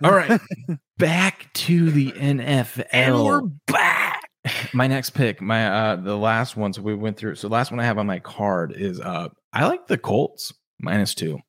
[0.03, 0.39] All right.
[0.97, 2.85] Back to the NFL.
[2.91, 4.26] And we're back.
[4.73, 6.73] My next pick, my uh the last one.
[6.73, 7.35] So we went through.
[7.35, 10.53] So the last one I have on my card is uh I like the Colts
[10.79, 11.39] minus two.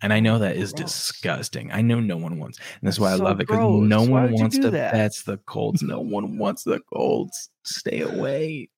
[0.00, 0.92] And I know that is Gross.
[0.92, 1.72] disgusting.
[1.72, 4.06] I know no one wants, and that's why So I love it because no Why
[4.26, 4.92] one wants to that?
[4.92, 5.82] bets the Colts.
[5.82, 7.50] No one wants the Colts.
[7.64, 8.70] Stay away.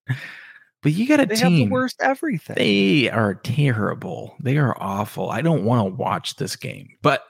[0.81, 1.69] But you got a They have team.
[1.69, 2.55] the worst everything.
[2.55, 4.35] They are terrible.
[4.39, 5.29] They are awful.
[5.29, 6.87] I don't want to watch this game.
[7.03, 7.23] But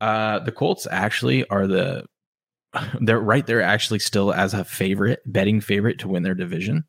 [0.00, 2.04] uh the Colts actually are the
[3.00, 6.84] they're right there actually still as a favorite, betting favorite to win their division.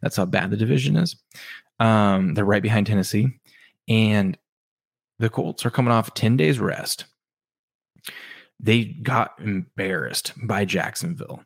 [0.00, 1.16] That's how bad the division is.
[1.78, 3.28] Um they're right behind Tennessee
[3.88, 4.38] and
[5.18, 7.06] the Colts are coming off 10 days rest.
[8.58, 11.42] They got embarrassed by Jacksonville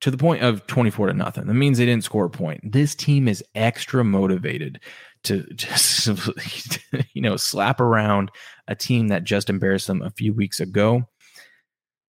[0.00, 1.46] to the point of 24 to nothing.
[1.46, 2.72] That means they didn't score a point.
[2.72, 4.80] This team is extra motivated
[5.24, 6.08] to just
[7.14, 8.30] you know slap around
[8.68, 11.08] a team that just embarrassed them a few weeks ago.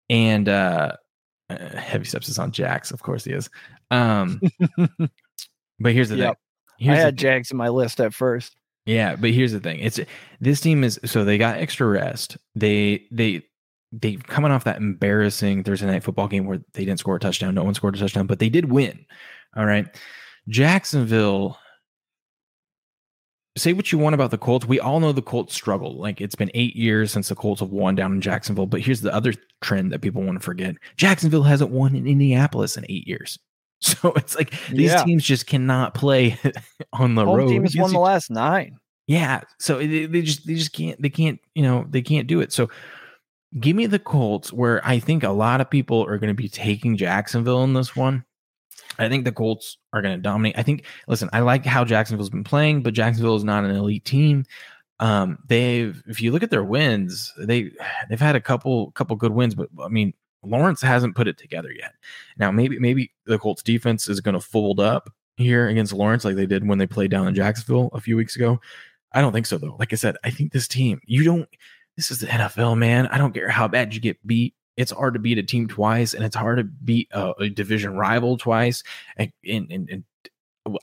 [0.08, 0.92] And uh,
[1.50, 3.48] uh heavy steps is on Jax, of course he is.
[3.90, 4.40] Um
[5.78, 6.34] but here's the Yep.
[6.34, 6.36] thing.
[6.80, 8.56] I Here's the had Jags in my list at first.
[8.84, 9.80] yeah, but here's the thing.
[9.80, 9.98] It's
[10.40, 12.36] this team is so they got extra rest.
[12.54, 13.42] They they
[13.92, 17.54] they coming off that embarrassing Thursday night football game where they didn't score a touchdown.
[17.54, 19.06] No one scored a touchdown, but they did win.
[19.56, 19.86] All right.
[20.48, 21.58] Jacksonville
[23.56, 24.66] say what you want about the Colts.
[24.66, 25.96] We all know the Colts struggle.
[25.98, 28.66] Like it's been eight years since the Colts have won down in Jacksonville.
[28.66, 29.32] But here's the other
[29.62, 33.38] trend that people want to forget: Jacksonville hasn't won in Indianapolis in eight years.
[33.80, 35.04] So it's like these Yeah.
[35.04, 36.38] teams just cannot play
[36.94, 37.48] on the Home road.
[37.50, 38.78] team has won the last nine.
[39.06, 39.42] yeah.
[39.60, 42.52] So they, they just they just can't they can't you know they can't do it.
[42.54, 42.70] So
[43.60, 46.48] give me the Colts where I think a lot of people are going to be
[46.48, 48.24] taking Jacksonville in this one.
[48.98, 50.58] I think the Colts are going to dominate.
[50.58, 54.04] I think listen, I like how Jacksonville's been playing, but Jacksonville is not an elite
[54.04, 54.44] team.
[54.98, 57.70] Um they've if you look at their wins, they
[58.08, 61.70] they've had a couple couple good wins, but I mean Lawrence hasn't put it together
[61.70, 61.92] yet.
[62.38, 66.36] Now maybe maybe the Colts defense is going to fold up here against Lawrence like
[66.36, 68.58] they did when they played down in Jacksonville a few weeks ago.
[69.12, 69.76] I don't think so though.
[69.78, 71.48] Like I said, I think this team, you don't
[71.96, 73.06] this is the NFL, man.
[73.08, 74.54] I don't care how bad you get beat.
[74.76, 77.96] It's hard to beat a team twice, and it's hard to beat a, a division
[77.96, 78.82] rival twice.
[79.16, 80.04] And, and, and, and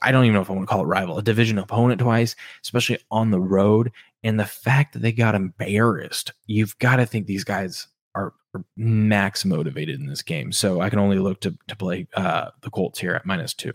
[0.02, 2.34] I don't even know if I want to call it rival, a division opponent twice,
[2.62, 3.92] especially on the road.
[4.22, 8.64] And the fact that they got embarrassed, you've got to think these guys are, are
[8.76, 10.52] max motivated in this game.
[10.52, 13.72] So I can only look to to play uh, the Colts here at minus two.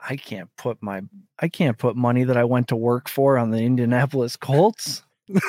[0.00, 1.02] I can't put my
[1.38, 5.02] I can't put money that I went to work for on the Indianapolis Colts.
[5.28, 5.42] Not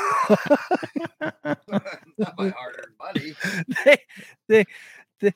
[2.38, 3.34] my hard-earned money.
[3.86, 3.98] they,
[4.48, 4.66] they,
[5.20, 5.34] they,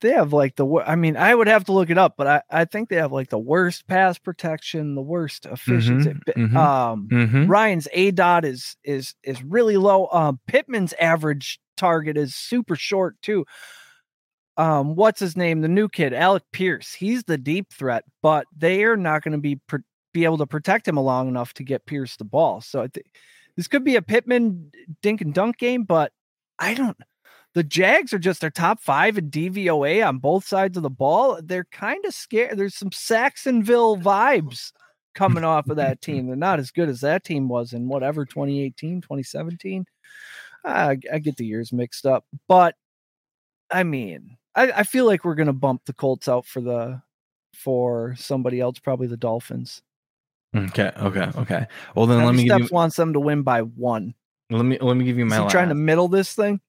[0.00, 2.42] they have like the I mean, I would have to look it up, but I,
[2.50, 6.10] I think they have like the worst pass protection, the worst efficiency.
[6.10, 6.56] Mhm, Bi- mhm.
[6.56, 7.46] Um, Mm-hmm.
[7.46, 10.08] Ryan's aDOT is is is really low.
[10.12, 13.44] Um, Pittman's average target is super short too.
[14.58, 15.60] Um, what's his name?
[15.60, 16.92] The new kid, Alec Pierce.
[16.94, 19.76] He's the deep threat, but they are not going to be pr-
[20.12, 22.60] be able to protect him long enough to get Pierce the ball.
[22.62, 23.06] So I think
[23.56, 24.70] this could be a Pittman
[25.02, 26.12] dink and dunk game, but
[26.58, 26.96] I don't.
[27.54, 31.40] The Jags are just their top five in DVOA on both sides of the ball.
[31.42, 32.58] They're kind of scared.
[32.58, 34.72] There's some Sacksonville vibes
[35.14, 36.26] coming off of that team.
[36.26, 39.86] They're not as good as that team was in whatever 2018, 2017.
[40.66, 42.74] I, I get the years mixed up, but
[43.70, 47.00] I mean, I, I feel like we're gonna bump the Colts out for the
[47.54, 49.82] for somebody else, probably the Dolphins.
[50.56, 51.66] Okay, okay, okay.
[51.94, 54.14] Well then, let me give you wants them to win by one.
[54.50, 55.36] let me let me give you my.
[55.36, 56.60] Is he trying to middle this thing?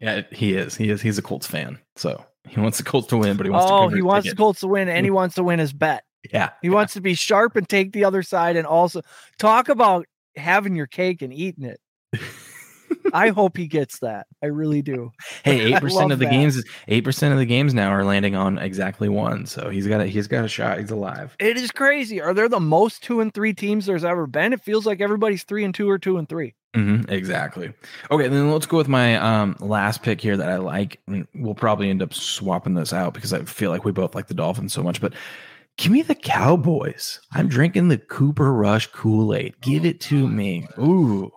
[0.00, 0.76] Yeah, he is.
[0.76, 1.02] He is.
[1.02, 3.70] He's a Colts fan, so he wants the Colts to win, but he wants.
[3.70, 4.36] Oh, he wants the.
[4.36, 6.04] Colts to win, and he wants to win his bet.
[6.32, 9.00] Yeah, He wants to be sharp and take the other side, and also
[9.38, 11.80] talk about having your cake and eating it.
[13.12, 14.26] I hope he gets that.
[14.42, 15.10] I really do.
[15.44, 16.30] Hey, eight percent of the that.
[16.30, 19.46] games, eight percent of the games now are landing on exactly one.
[19.46, 20.78] So he's got a he's got a shot.
[20.78, 21.34] He's alive.
[21.38, 22.20] It is crazy.
[22.20, 24.52] Are there the most two and three teams there's ever been?
[24.52, 26.54] It feels like everybody's three and two or two and three.
[26.74, 27.72] hmm exactly.
[28.10, 31.00] Okay, then let's go with my um last pick here that I like.
[31.06, 34.26] and We'll probably end up swapping this out because I feel like we both like
[34.28, 35.00] the Dolphins so much.
[35.00, 35.14] But
[35.78, 37.20] give me the Cowboys.
[37.32, 39.60] I'm drinking the Cooper Rush Kool Aid.
[39.62, 40.66] Give it to me.
[40.78, 41.30] Ooh,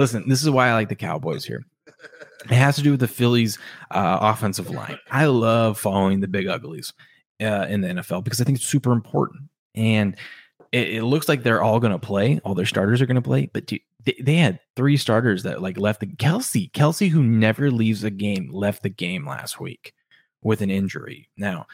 [0.00, 0.28] listen.
[0.28, 1.62] This is why I like the Cowboys here.
[1.86, 3.58] It has to do with the Phillies'
[3.90, 4.98] uh, offensive line.
[5.10, 6.92] I love following the big uglies
[7.40, 9.42] uh, in the NFL because I think it's super important.
[9.74, 10.16] And
[10.72, 12.40] it, it looks like they're all going to play.
[12.44, 13.50] All their starters are going to play.
[13.52, 18.02] But they, they had three starters that like left the Kelce, Kelce, who never leaves
[18.02, 19.92] a game, left the game last week
[20.42, 21.28] with an injury.
[21.36, 21.66] Now,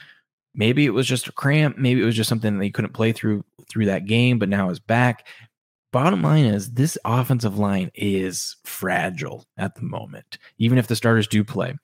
[0.52, 1.78] maybe it was just a cramp.
[1.78, 4.70] Maybe it was just something that he couldn't play through through that game, but now
[4.70, 5.28] is back.
[5.96, 11.26] Bottom line is this offensive line is fragile at the moment, even if the starters
[11.26, 11.74] do play.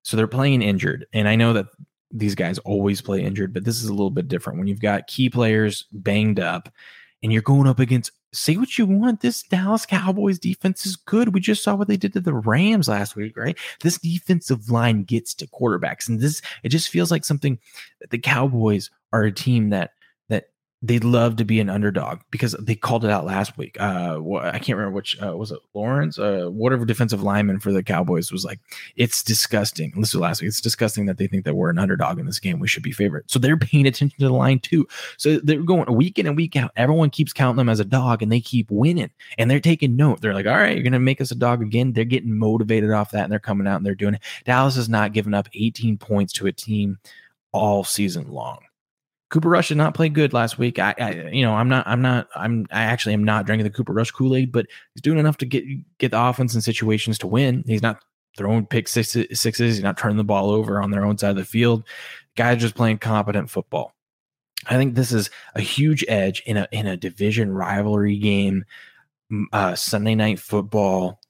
[0.00, 1.04] So they're playing injured.
[1.12, 1.66] And I know that
[2.10, 5.08] these guys always play injured, but this is a little bit different when you've got
[5.08, 6.70] key players banged up
[7.22, 9.20] and you're going up against say what you want.
[9.20, 11.34] This Dallas Cowboys defense is good.
[11.34, 13.58] We just saw what they did to the Rams last week, right?
[13.82, 16.08] This defensive line gets to quarterbacks.
[16.08, 17.58] And this it just feels like something
[18.00, 19.90] that the Cowboys are a team that
[20.82, 23.78] they love to be an underdog because they called it out last week.
[23.78, 27.82] Uh, I can't remember which uh, was it Lawrence, uh, whatever defensive lineman for the
[27.82, 28.60] Cowboys was like,
[28.96, 29.92] it's disgusting.
[29.96, 30.48] This was last week.
[30.48, 32.60] It's disgusting that they think that we're an underdog in this game.
[32.60, 33.30] We should be favorite.
[33.30, 34.88] So they're paying attention to the line too.
[35.18, 36.72] So they're going week in and week out.
[36.76, 39.10] Everyone keeps counting them as a dog, and they keep winning.
[39.36, 40.22] And they're taking note.
[40.22, 41.92] They're like, all right, you're going to make us a dog again.
[41.92, 44.22] They're getting motivated off that, and they're coming out and they're doing it.
[44.46, 46.98] Dallas has not given up 18 points to a team
[47.52, 48.60] all season long.
[49.30, 50.78] Cooper Rush did not play good last week.
[50.78, 53.70] I, I, you know, I'm not, I'm not, I'm, I actually am not drinking the
[53.70, 55.64] Cooper Rush Kool Aid, but he's doing enough to get
[55.98, 57.62] get the offense in situations to win.
[57.66, 58.02] He's not
[58.36, 59.76] throwing pick sixes, sixes.
[59.76, 61.84] He's not turning the ball over on their own side of the field.
[62.36, 63.94] Guys just playing competent football.
[64.66, 68.64] I think this is a huge edge in a in a division rivalry game,
[69.52, 71.20] uh, Sunday night football,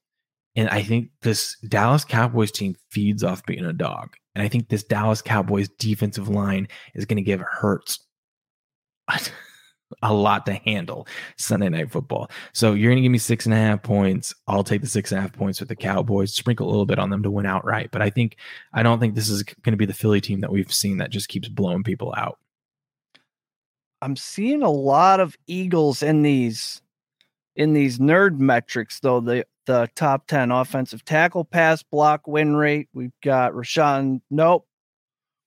[0.57, 4.17] and I think this Dallas Cowboys team feeds off being a dog.
[4.35, 7.99] And I think this Dallas Cowboys defensive line is going to give Hurts
[10.03, 11.07] a lot to handle
[11.37, 12.31] Sunday night football.
[12.53, 14.35] So you're going to give me six and a half points.
[14.47, 16.99] I'll take the six and a half points with the Cowboys, sprinkle a little bit
[16.99, 17.91] on them to win outright.
[17.91, 18.37] But I think,
[18.73, 21.11] I don't think this is going to be the Philly team that we've seen that
[21.11, 22.39] just keeps blowing people out.
[24.03, 26.81] I'm seeing a lot of Eagles in these
[27.57, 29.21] in these nerd metrics though.
[29.21, 32.89] The the top 10 offensive tackle pass block win rate.
[32.93, 34.21] We've got Rashawn.
[34.31, 34.67] Nope.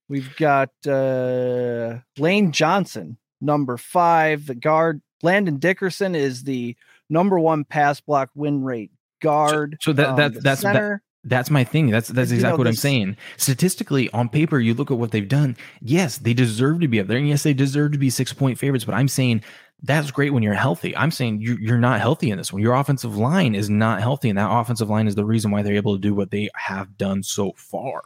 [0.07, 4.45] We've got uh Lane Johnson, number five.
[4.45, 6.75] The guard Landon Dickerson is the
[7.09, 9.77] number one pass block win rate guard.
[9.81, 11.89] so that- Um, that- the that's- that- That's my thing.
[11.89, 13.15] That's that's You know, exactly what I'm saying.
[13.37, 15.55] Statistically, on paper, you look at what they've done.
[15.81, 18.57] Yes, they deserve to be up there, and yes, they deserve to be six point
[18.59, 18.83] favorites.
[18.83, 19.41] But I'm saying
[19.83, 20.95] that's great when you're healthy.
[20.95, 22.61] I'm saying you, you're not healthy in this one.
[22.61, 25.75] Your offensive line is not healthy, and that offensive line is the reason why they're
[25.75, 28.03] able to do what they have done so far.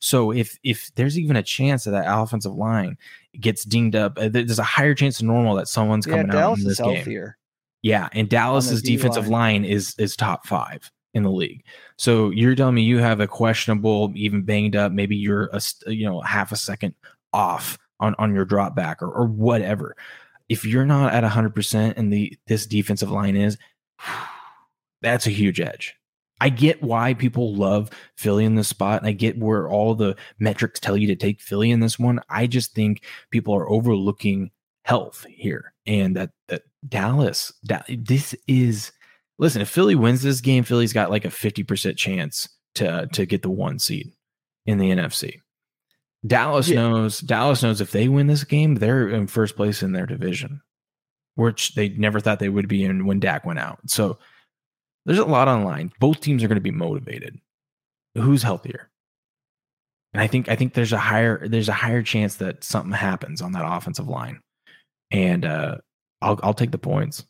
[0.00, 2.98] So if if there's even a chance that that offensive line
[3.38, 6.32] gets dinged up, uh, there's a higher chance than normal that someone's yeah, coming out
[6.32, 6.94] Dallas in is this game.
[6.96, 7.36] healthier.
[7.82, 9.62] Yeah, and Dallas's defensive line.
[9.62, 11.64] line is is top five in the league.
[11.96, 16.06] So you're telling me you have a questionable, even banged up, maybe you're a you
[16.06, 16.94] know half a second
[17.32, 19.94] off on on your drop back or or whatever.
[20.50, 23.56] If you're not at hundred percent and the this defensive line is,
[25.00, 25.94] that's a huge edge.
[26.42, 30.16] I get why people love Philly in this spot, and I get where all the
[30.38, 32.20] metrics tell you to take Philly in this one.
[32.28, 34.50] I just think people are overlooking
[34.84, 38.90] health here, and that that Dallas, Da- this is
[39.38, 39.62] listen.
[39.62, 43.42] If Philly wins this game, Philly's got like a fifty percent chance to to get
[43.42, 44.10] the one seed
[44.66, 45.40] in the NFC.
[46.26, 46.88] Dallas Yeah.
[46.88, 47.20] knows.
[47.20, 50.60] Dallas knows if they win this game, they're in first place in their division,
[51.34, 53.78] which they never thought they would be in when Dak went out.
[53.86, 54.18] So
[55.06, 55.92] there's a lot on line.
[55.98, 57.38] Both teams are going to be motivated.
[58.14, 58.90] Who's healthier?
[60.12, 63.40] And I think I think there's a higher there's a higher chance that something happens
[63.40, 64.40] on that offensive line.
[65.12, 65.76] And uh
[66.20, 67.24] I'll I'll take the points.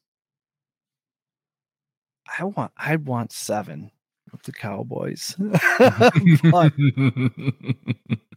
[2.38, 3.90] I want I want seven
[4.32, 5.36] of the Cowboys.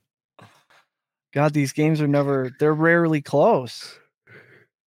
[1.33, 3.97] But, God, these games are never they're rarely close.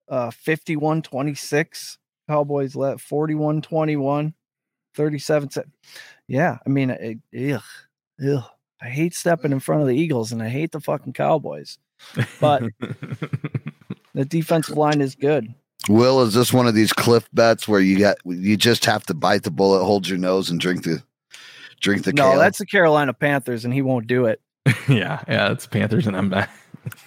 [0.08, 1.98] uh 51 26.
[2.28, 4.34] Cowboys let 41 21,
[4.94, 5.50] 37.
[5.50, 5.62] se-
[6.26, 7.18] Yeah, I mean, it,
[7.54, 7.62] ugh,
[8.26, 8.44] ugh.
[8.82, 11.78] I hate stepping in front of the Eagles and I hate the fucking Cowboys.
[12.40, 12.62] But
[14.14, 15.54] the defensive line is good.
[15.88, 19.14] Will, is this one of these cliff bets where you got you just have to
[19.14, 21.02] bite the bullet, hold your nose, and drink the
[21.80, 22.38] drink the no, kale?
[22.40, 24.40] that's the Carolina Panthers, and he won't do it.
[24.88, 26.50] yeah, yeah, it's Panthers and I'm back.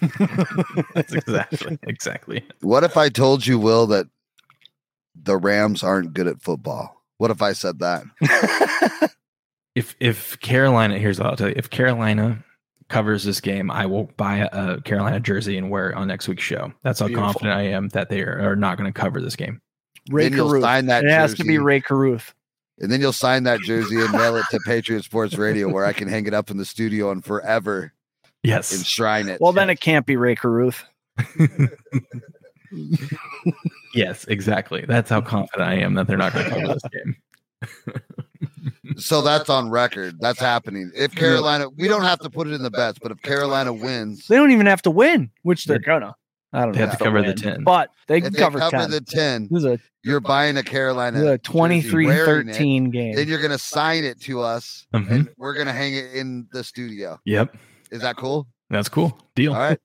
[0.94, 2.44] That's exactly exactly.
[2.60, 4.06] What if I told you, Will, that
[5.14, 7.02] the Rams aren't good at football?
[7.18, 8.04] What if I said that?
[9.76, 11.54] If if Carolina, here's what I'll tell you.
[11.56, 12.44] If Carolina
[12.88, 16.26] covers this game, I will buy a, a Carolina jersey and wear it on next
[16.26, 16.72] week's show.
[16.82, 17.26] That's how Beautiful.
[17.26, 19.60] confident I am that they are, are not going to cover this game.
[20.10, 20.62] Rae then you'll Carruth.
[20.64, 21.58] sign that It has to be.
[21.58, 22.34] Rae Carruth.
[22.80, 25.92] And then you'll sign that jersey and mail it to Patriot Sports Radio, where I
[25.92, 27.92] can hang it up in the studio and forever
[28.42, 28.72] Yes.
[28.72, 29.38] enshrine it.
[29.40, 30.84] Well, then it can't be Rae Carruth.
[33.94, 34.84] yes, exactly.
[34.86, 37.16] That's how confident I am that they're not going to cover this game.
[38.96, 40.16] so that's on record.
[40.20, 40.90] That's happening.
[40.94, 44.26] If Carolina, we don't have to put it in the bets, but if Carolina wins,
[44.26, 46.14] They don't even have to win, which they're gonna.
[46.52, 46.86] I don't They know.
[46.86, 47.62] have to they'll cover the 10.
[47.64, 48.90] but they can they cover, cover 10.
[48.90, 52.90] the 10, This is a, you're buying a Carolina this a 23 wearing it, 13
[52.90, 53.14] game.
[53.14, 55.10] Then you're going to sign it to us Mhm.
[55.10, 57.20] and we're going to hang it in the studio.
[57.24, 57.56] Yep.
[57.92, 58.48] Is that cool?
[58.68, 59.16] That's cool.
[59.36, 59.52] Deal.
[59.52, 59.78] All right.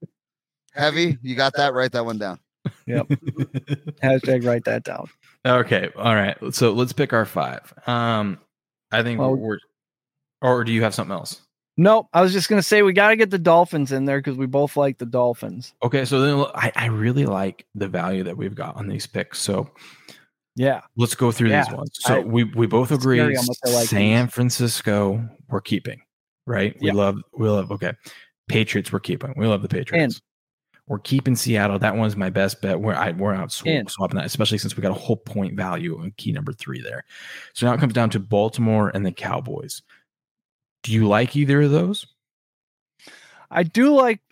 [0.73, 1.73] Heavy, you got that?
[1.73, 2.39] Write that one down.
[2.87, 3.07] Yep.
[4.03, 5.07] Hashtag write that down.
[5.45, 5.89] okay.
[5.95, 6.35] All right.
[6.51, 7.71] So let's pick our five.
[7.87, 8.39] Um,
[8.91, 9.59] I think Well- we're,
[10.41, 11.41] or do you have something else?
[11.77, 12.07] Nope.
[12.13, 14.45] I was just gonna say we got to get the Dolphins in there because we
[14.45, 15.73] both like the Dolphins.
[15.83, 16.05] Okay.
[16.05, 19.39] So then I, I really like the value that we've got on these picks.
[19.41, 19.69] So
[20.55, 20.81] Yeah.
[20.95, 21.91] let's go through these ones.
[21.95, 26.01] So I- we, we both agree scary how much I like San Francisco, we're keeping,
[26.47, 26.75] right?
[26.79, 26.93] We Yeah.
[26.93, 27.91] love, we love, okay.
[28.47, 29.33] Patriots, we're keeping.
[29.35, 30.21] We love the Patriots.
[30.87, 31.79] We're keeping Seattle.
[31.79, 32.79] That one's my best bet.
[32.79, 35.99] We're I, we're out sw- swapping that, especially since we got a whole point value
[35.99, 37.03] on key number three there.
[37.53, 39.81] So now it comes down to Baltimore and the Cowboys.
[40.85, 42.05] Do you like either of those?
[43.49, 44.21] I do like.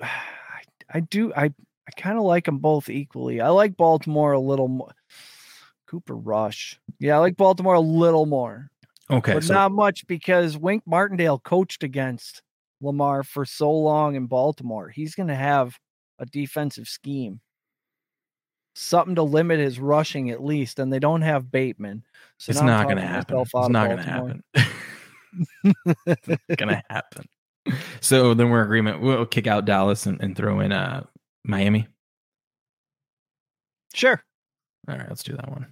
[0.96, 1.34] I, do.
[1.34, 1.46] I
[1.88, 3.42] I kind of like them both equally.
[3.42, 4.94] I like Baltimore a little more.
[5.88, 6.80] Cooper Rush.
[7.00, 8.70] Yeah, I like Baltimore a little more,
[9.10, 12.44] Okay, but so not much because Wink Martindale coached against
[12.82, 14.90] Lamar for so long in Baltimore.
[14.90, 15.78] He's going to have
[16.20, 17.42] a defensive scheme,
[18.76, 22.04] something to limit his rushing at least, and they don't have Bateman.
[22.38, 23.40] So it's not going to happen.
[23.40, 24.44] It's not going to happen.
[26.50, 27.26] to happen.
[28.02, 29.02] So then we're in agreement.
[29.02, 31.04] We'll kick out Dallas and, and throw in uh,
[31.46, 31.88] Miami.
[33.94, 34.22] Sure.
[34.88, 35.68] All right, let's do that one.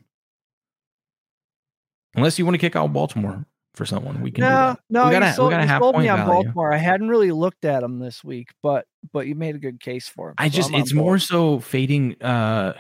[2.16, 4.42] Unless you want to kick out Baltimore for someone, we can.
[4.44, 6.32] No, no, we gotta, you sold, we gotta you sold me on value.
[6.32, 6.74] Baltimore.
[6.74, 10.08] I hadn't really looked at them this week, but but you made a good case
[10.08, 10.36] for them.
[10.38, 12.74] I just, it's more so fading uh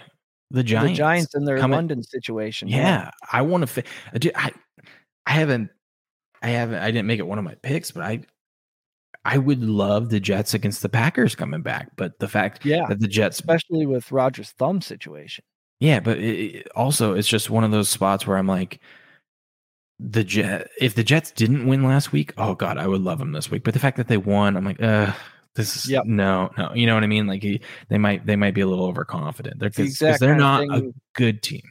[0.51, 0.91] the Giants.
[0.91, 2.67] the Giants in their coming- London situation.
[2.67, 3.67] Yeah, I want to.
[3.67, 3.83] Fa-
[4.35, 4.51] I,
[5.25, 5.69] I haven't,
[6.41, 8.21] I haven't, I didn't make it one of my picks, but I,
[9.23, 11.91] I would love the Jets against the Packers coming back.
[11.95, 15.43] But the fact yeah, that the Jets, especially with Rodgers' thumb situation.
[15.79, 18.79] yeah, but it, also it's just one of those spots where I'm like,
[19.99, 20.69] the Jet.
[20.79, 23.63] If the Jets didn't win last week, oh god, I would love them this week.
[23.63, 25.13] But the fact that they won, I'm like, uh.
[25.53, 26.05] This is Yep.
[26.05, 26.73] no, no.
[26.73, 27.27] You know what I mean?
[27.27, 29.59] Like he- they might, they might be a little overconfident.
[29.59, 31.63] They're It's the because they're not a good team.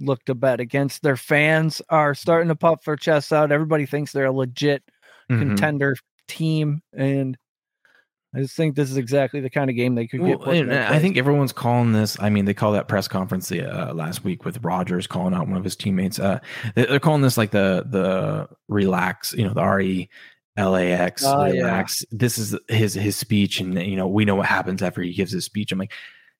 [0.00, 3.50] Look to bet against their fans are starting to puff their chests out.
[3.52, 4.82] Everybody thinks they're a legit
[5.30, 5.38] Mhm.
[5.40, 5.96] contender
[6.28, 7.36] team, and
[8.34, 10.40] I just think this is exactly the kind of game they could Well, get.
[10.42, 12.16] put and I think everyone's calling this.
[12.20, 15.48] I mean, they call that press conference the uh, last week with Rodgers calling out
[15.48, 16.18] one of his teammates.
[16.18, 16.38] Uh,
[16.74, 20.08] they- they're calling this like the the relax, you know, the R E
[20.58, 21.62] L A X Oh, yeah.
[21.62, 22.04] relax.
[22.10, 25.32] This is his his speech, and you know, we know what happens after he gives
[25.32, 25.72] his speech.
[25.72, 25.92] I'm like,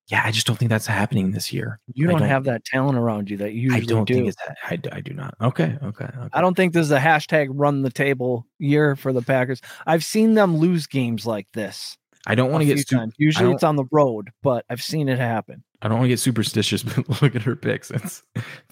[0.08, 1.80] yeah, I just don't think that's happening this year.
[1.92, 4.14] you I don't, have that talent around you that you I don't do.
[4.14, 4.36] think it's.
[4.64, 5.34] I do not.
[5.40, 6.28] Okay, okay, okay.
[6.32, 9.60] I don't think this is a hashtag run the table year for the Packers.
[9.86, 11.98] I've seen them lose games like this.
[12.26, 12.86] I don't want to get.
[12.88, 15.62] Su- Usually it's on the road, but I've seen it happen.
[15.82, 17.90] I don't want to get superstitious, but look at her picks.
[17.90, 18.22] It's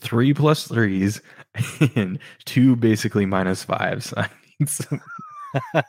[0.00, 1.20] three plus threes
[1.94, 4.12] and two basically minus fives.
[4.16, 4.28] I
[4.58, 4.98] mean, so-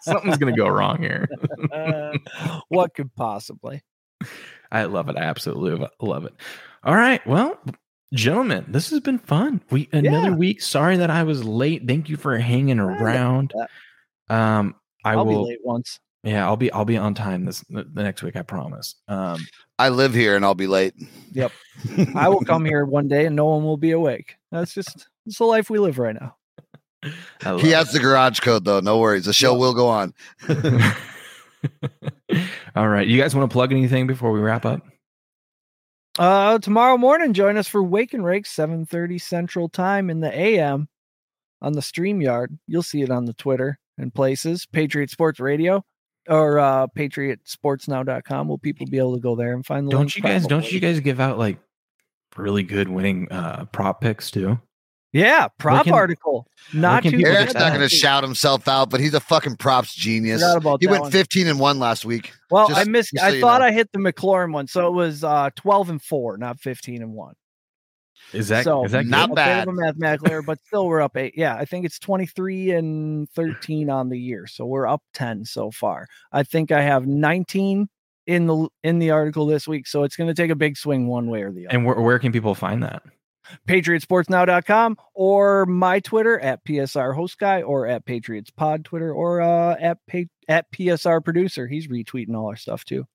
[0.01, 1.27] something's gonna go wrong here.
[1.71, 2.11] Uh,
[2.69, 3.81] what could possibly?
[4.71, 5.17] I love it.
[5.17, 6.33] I absolutely love- love it.
[6.83, 7.59] All right, well,
[8.13, 9.61] gentlemen, this has been fun.
[9.71, 10.35] We another Yeah.
[10.35, 10.61] week.
[10.61, 11.87] Sorry that I was late.
[11.87, 13.53] Thank you for hanging around.
[14.29, 15.43] Um, I I'll will.
[15.45, 15.99] be late once.
[16.23, 16.71] Yeah, I'll be.
[16.71, 18.35] I'll be on time this the the next week.
[18.35, 18.95] I promise.
[19.07, 19.39] Um,
[19.79, 20.93] I live here and I'll be late.
[21.31, 21.51] Yep,
[22.15, 24.35] I will come here one day and no one will be awake.
[24.51, 26.35] That's just it's the life we live right now.
[27.45, 27.75] I love He it.
[27.75, 28.79] has the garage code though.
[28.81, 29.25] No worries.
[29.25, 30.13] The show will go on.
[32.75, 33.07] All right.
[33.07, 34.81] You guys want to plug anything before we wrap up?
[36.19, 40.87] Uh, tomorrow morning, join us for Wake and Rake, 7:30 Central Time in the AM
[41.61, 42.57] on the StreamYard.
[42.67, 44.65] You'll see it on the Twitter and places.
[44.65, 45.83] Patriot Sports Radio
[46.27, 48.47] or uh patriotsportsnow.com.
[48.47, 50.47] Will people be able to go there and find the Don't you guys?
[50.47, 51.59] Don't you guys give out like
[52.35, 54.59] really good winning uh prop picks too?
[55.17, 56.47] Yeah, prop can- article.
[56.73, 57.35] Not too people bad.
[57.35, 60.43] Eric's not going to shout himself out, but he's a fucking props genius.
[60.43, 61.11] About He went one.
[61.11, 62.33] 15 and 1 last week.
[62.51, 63.11] Well, just- I missed.
[63.17, 63.67] so I thought know.
[63.67, 67.13] I hit the McLaurin one, so it was uh 12 and four, not 15 and
[67.13, 67.33] one.
[68.33, 69.33] Is that is So, is that not good?
[69.33, 69.65] a bad.
[69.65, 71.33] bit of a mathematical error, but still we're up eight.
[71.37, 74.47] Yeah, I think it's 23 and 13 on the year.
[74.47, 76.07] So we're up 10 so far.
[76.33, 77.87] I think I have 19
[78.25, 79.87] in the in the article this week.
[79.87, 81.77] So it's gonna take a big swing one way or the other.
[81.77, 83.01] And where, where can people find that?
[83.67, 89.75] PatriotSportsNow.com or my Twitter at PSR host guy or at Patriots Pod Twitter or uh
[89.79, 91.67] at pa- at PSR producer.
[91.67, 93.05] He's retweeting all our stuff too.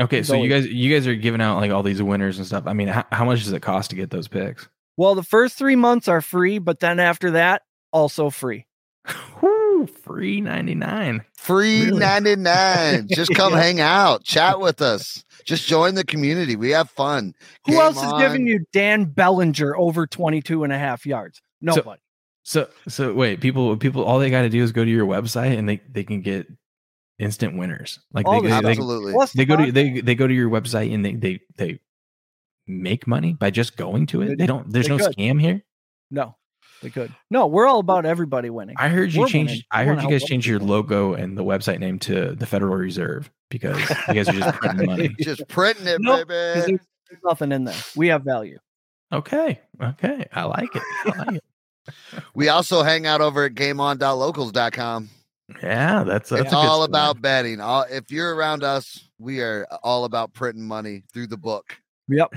[0.00, 2.46] Okay, It's so you guys you guys are giving out like all these winners and
[2.46, 2.64] stuff.
[2.66, 4.68] I mean, how, how much does it cost to get those picks?
[4.96, 7.62] Well, the first three months are free, but then after that,
[7.92, 8.66] also free.
[9.42, 11.24] Whoo, free ninety nine.
[11.36, 11.98] Free Really?
[11.98, 13.08] 99.
[13.08, 13.60] Just come Yeah.
[13.60, 15.24] hang out, chat with us.
[15.44, 16.56] Just join the community.
[16.56, 17.34] We have fun.
[17.66, 21.40] Who Game else is giving you Dan Bellinger over 22 and a half yards?
[21.60, 22.00] Nobody.
[22.44, 25.56] So so wait, people people all they got to do is go to your website
[25.56, 26.46] and they they can get
[27.18, 28.00] instant winners.
[28.12, 29.12] Like All they, the go- they, Absolutely.
[29.12, 31.78] Plus they go to they they go to your website and they they they
[32.66, 34.38] make money by just going to it.
[34.38, 34.70] They don't.
[34.72, 35.16] There's they no could.
[35.16, 35.62] scam here.
[36.10, 36.36] No,
[36.82, 37.14] they could.
[37.30, 38.76] No, we're all about everybody winning.
[38.78, 39.50] I heard you We're change.
[39.50, 39.62] winning.
[39.70, 43.30] I heard you guys change your logo and the website name to the Federal Reserve
[43.50, 43.78] because
[44.08, 45.08] you guys are just printing money.
[45.20, 46.60] Just printing it, Nope, 'Cause baby.
[46.76, 46.80] there's,
[47.10, 47.74] there's nothing in there.
[47.96, 48.58] We have value.
[49.12, 50.82] Okay, okay, I like it.
[51.04, 51.44] I like it.
[52.34, 55.08] We also hang out over at gameon.locals.com.
[55.62, 56.88] Yeah, that's that's It's a all spot.
[56.88, 57.60] about betting.
[57.60, 61.76] All, if you're around us, we are all about printing money through the book.
[62.08, 62.34] Yep.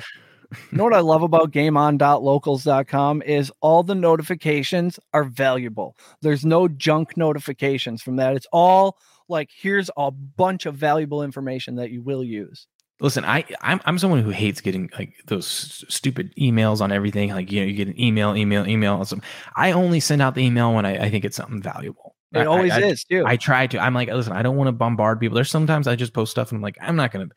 [0.71, 5.95] You know what I love about gameon.locals.com is all the notifications are valuable.
[6.21, 8.35] There's no junk notifications from that.
[8.35, 8.97] It's all
[9.27, 12.67] like here's a bunch of valuable information that you will use.
[13.01, 17.31] Listen, I I'm I'm someone who hates getting like those stupid emails on everything.
[17.31, 19.05] Like you know, you get an email, email, email.
[19.55, 22.14] I only send out the email when I, I think it's something valuable.
[22.35, 23.23] It I- always I, is too.
[23.25, 23.79] I try to.
[23.79, 25.35] I'm like, listen, I don't want to bombard people.
[25.35, 27.27] There's sometimes I just post stuff and I'm like, I'm not gonna,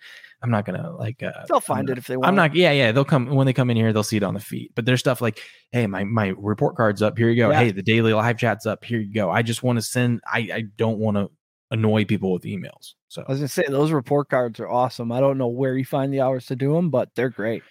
[0.42, 1.22] I'm not gonna like.
[1.22, 2.28] Uh, They'll find it if they want.
[2.28, 2.54] I'm not.
[2.54, 2.92] Yeah, yeah.
[2.92, 3.92] They'll come when they come in here.
[3.92, 4.70] They'll see it on the feed.
[4.74, 5.40] But there's stuff like,
[5.72, 7.16] hey, my my report card's up.
[7.16, 7.50] Here you go.
[7.50, 7.60] Yeah.
[7.60, 8.84] Hey, the daily live chat's up.
[8.84, 9.30] Here you go.
[9.30, 10.20] I just want to send.
[10.26, 11.30] I I don't want to
[11.70, 12.94] annoy people with emails.
[13.08, 15.12] So I was gonna say those report cards are awesome.
[15.12, 17.62] I don't know where you find the hours to do them, but they're great.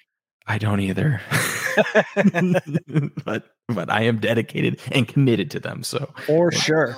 [0.46, 1.22] I don't either.
[3.26, 5.84] but but I am dedicated and committed to them.
[5.84, 6.96] So For sure.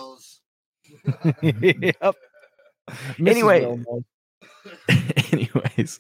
[1.42, 2.16] yep.
[3.20, 3.84] Anyway.
[5.32, 6.00] Anyways.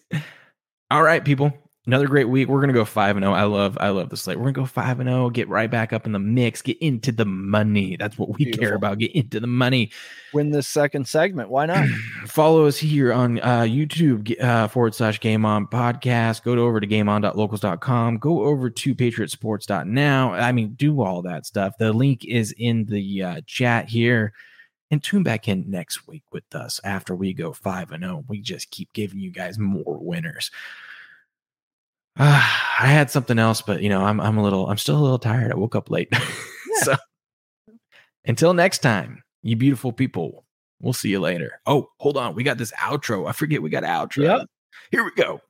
[0.91, 1.53] All right, people.
[1.89, 2.49] Another great week.
[2.49, 3.33] We're gonna go five and zero.
[3.33, 4.37] I love, I love the slate.
[4.37, 5.31] We're gonna go five and zero.
[5.31, 6.61] Get right back up in the mix.
[6.61, 7.95] Get into the money.
[7.97, 8.99] That's what we care about.
[8.99, 9.89] Get into the money.
[10.31, 11.49] win this second segment.
[11.49, 11.87] Why not?
[12.27, 16.43] Follow us here on uh, YouTube uh, forward slash Game On Podcast.
[16.43, 18.17] Go to over to gameon.locals.com.
[18.17, 20.33] Go over to patriotsports.now.
[20.33, 21.73] I mean, do all that stuff.
[21.79, 24.33] The link is in the uh, chat here.
[24.91, 28.25] And tune back in next week with us after we go 5 and 0.
[28.27, 30.49] We just keep giving you guys more winners.
[32.17, 32.23] Uh,
[32.81, 35.19] I had something else, but you know, I'm I'm a little I'm still a little
[35.19, 35.51] tired.
[35.51, 36.13] I woke up late.
[36.81, 36.95] so
[38.25, 40.45] until next time, you beautiful people.
[40.81, 41.59] We'll see you later.
[41.65, 42.35] Oh, hold on.
[42.35, 43.27] We got this outro.
[43.27, 44.23] I forget we got outro.
[44.23, 44.47] Yep.
[44.91, 45.41] Here we go.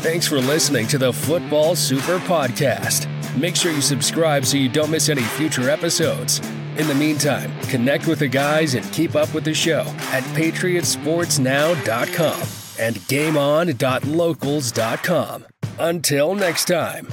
[0.00, 3.12] Thanks for listening to the Football Super Podcast.
[3.38, 6.40] Make sure you subscribe so you don't miss any future episodes.
[6.76, 12.40] In the meantime, connect with the guys and keep up with the show at patriotsportsnow.com
[12.80, 15.46] and gameon.locals.com.
[15.78, 17.06] Until next time.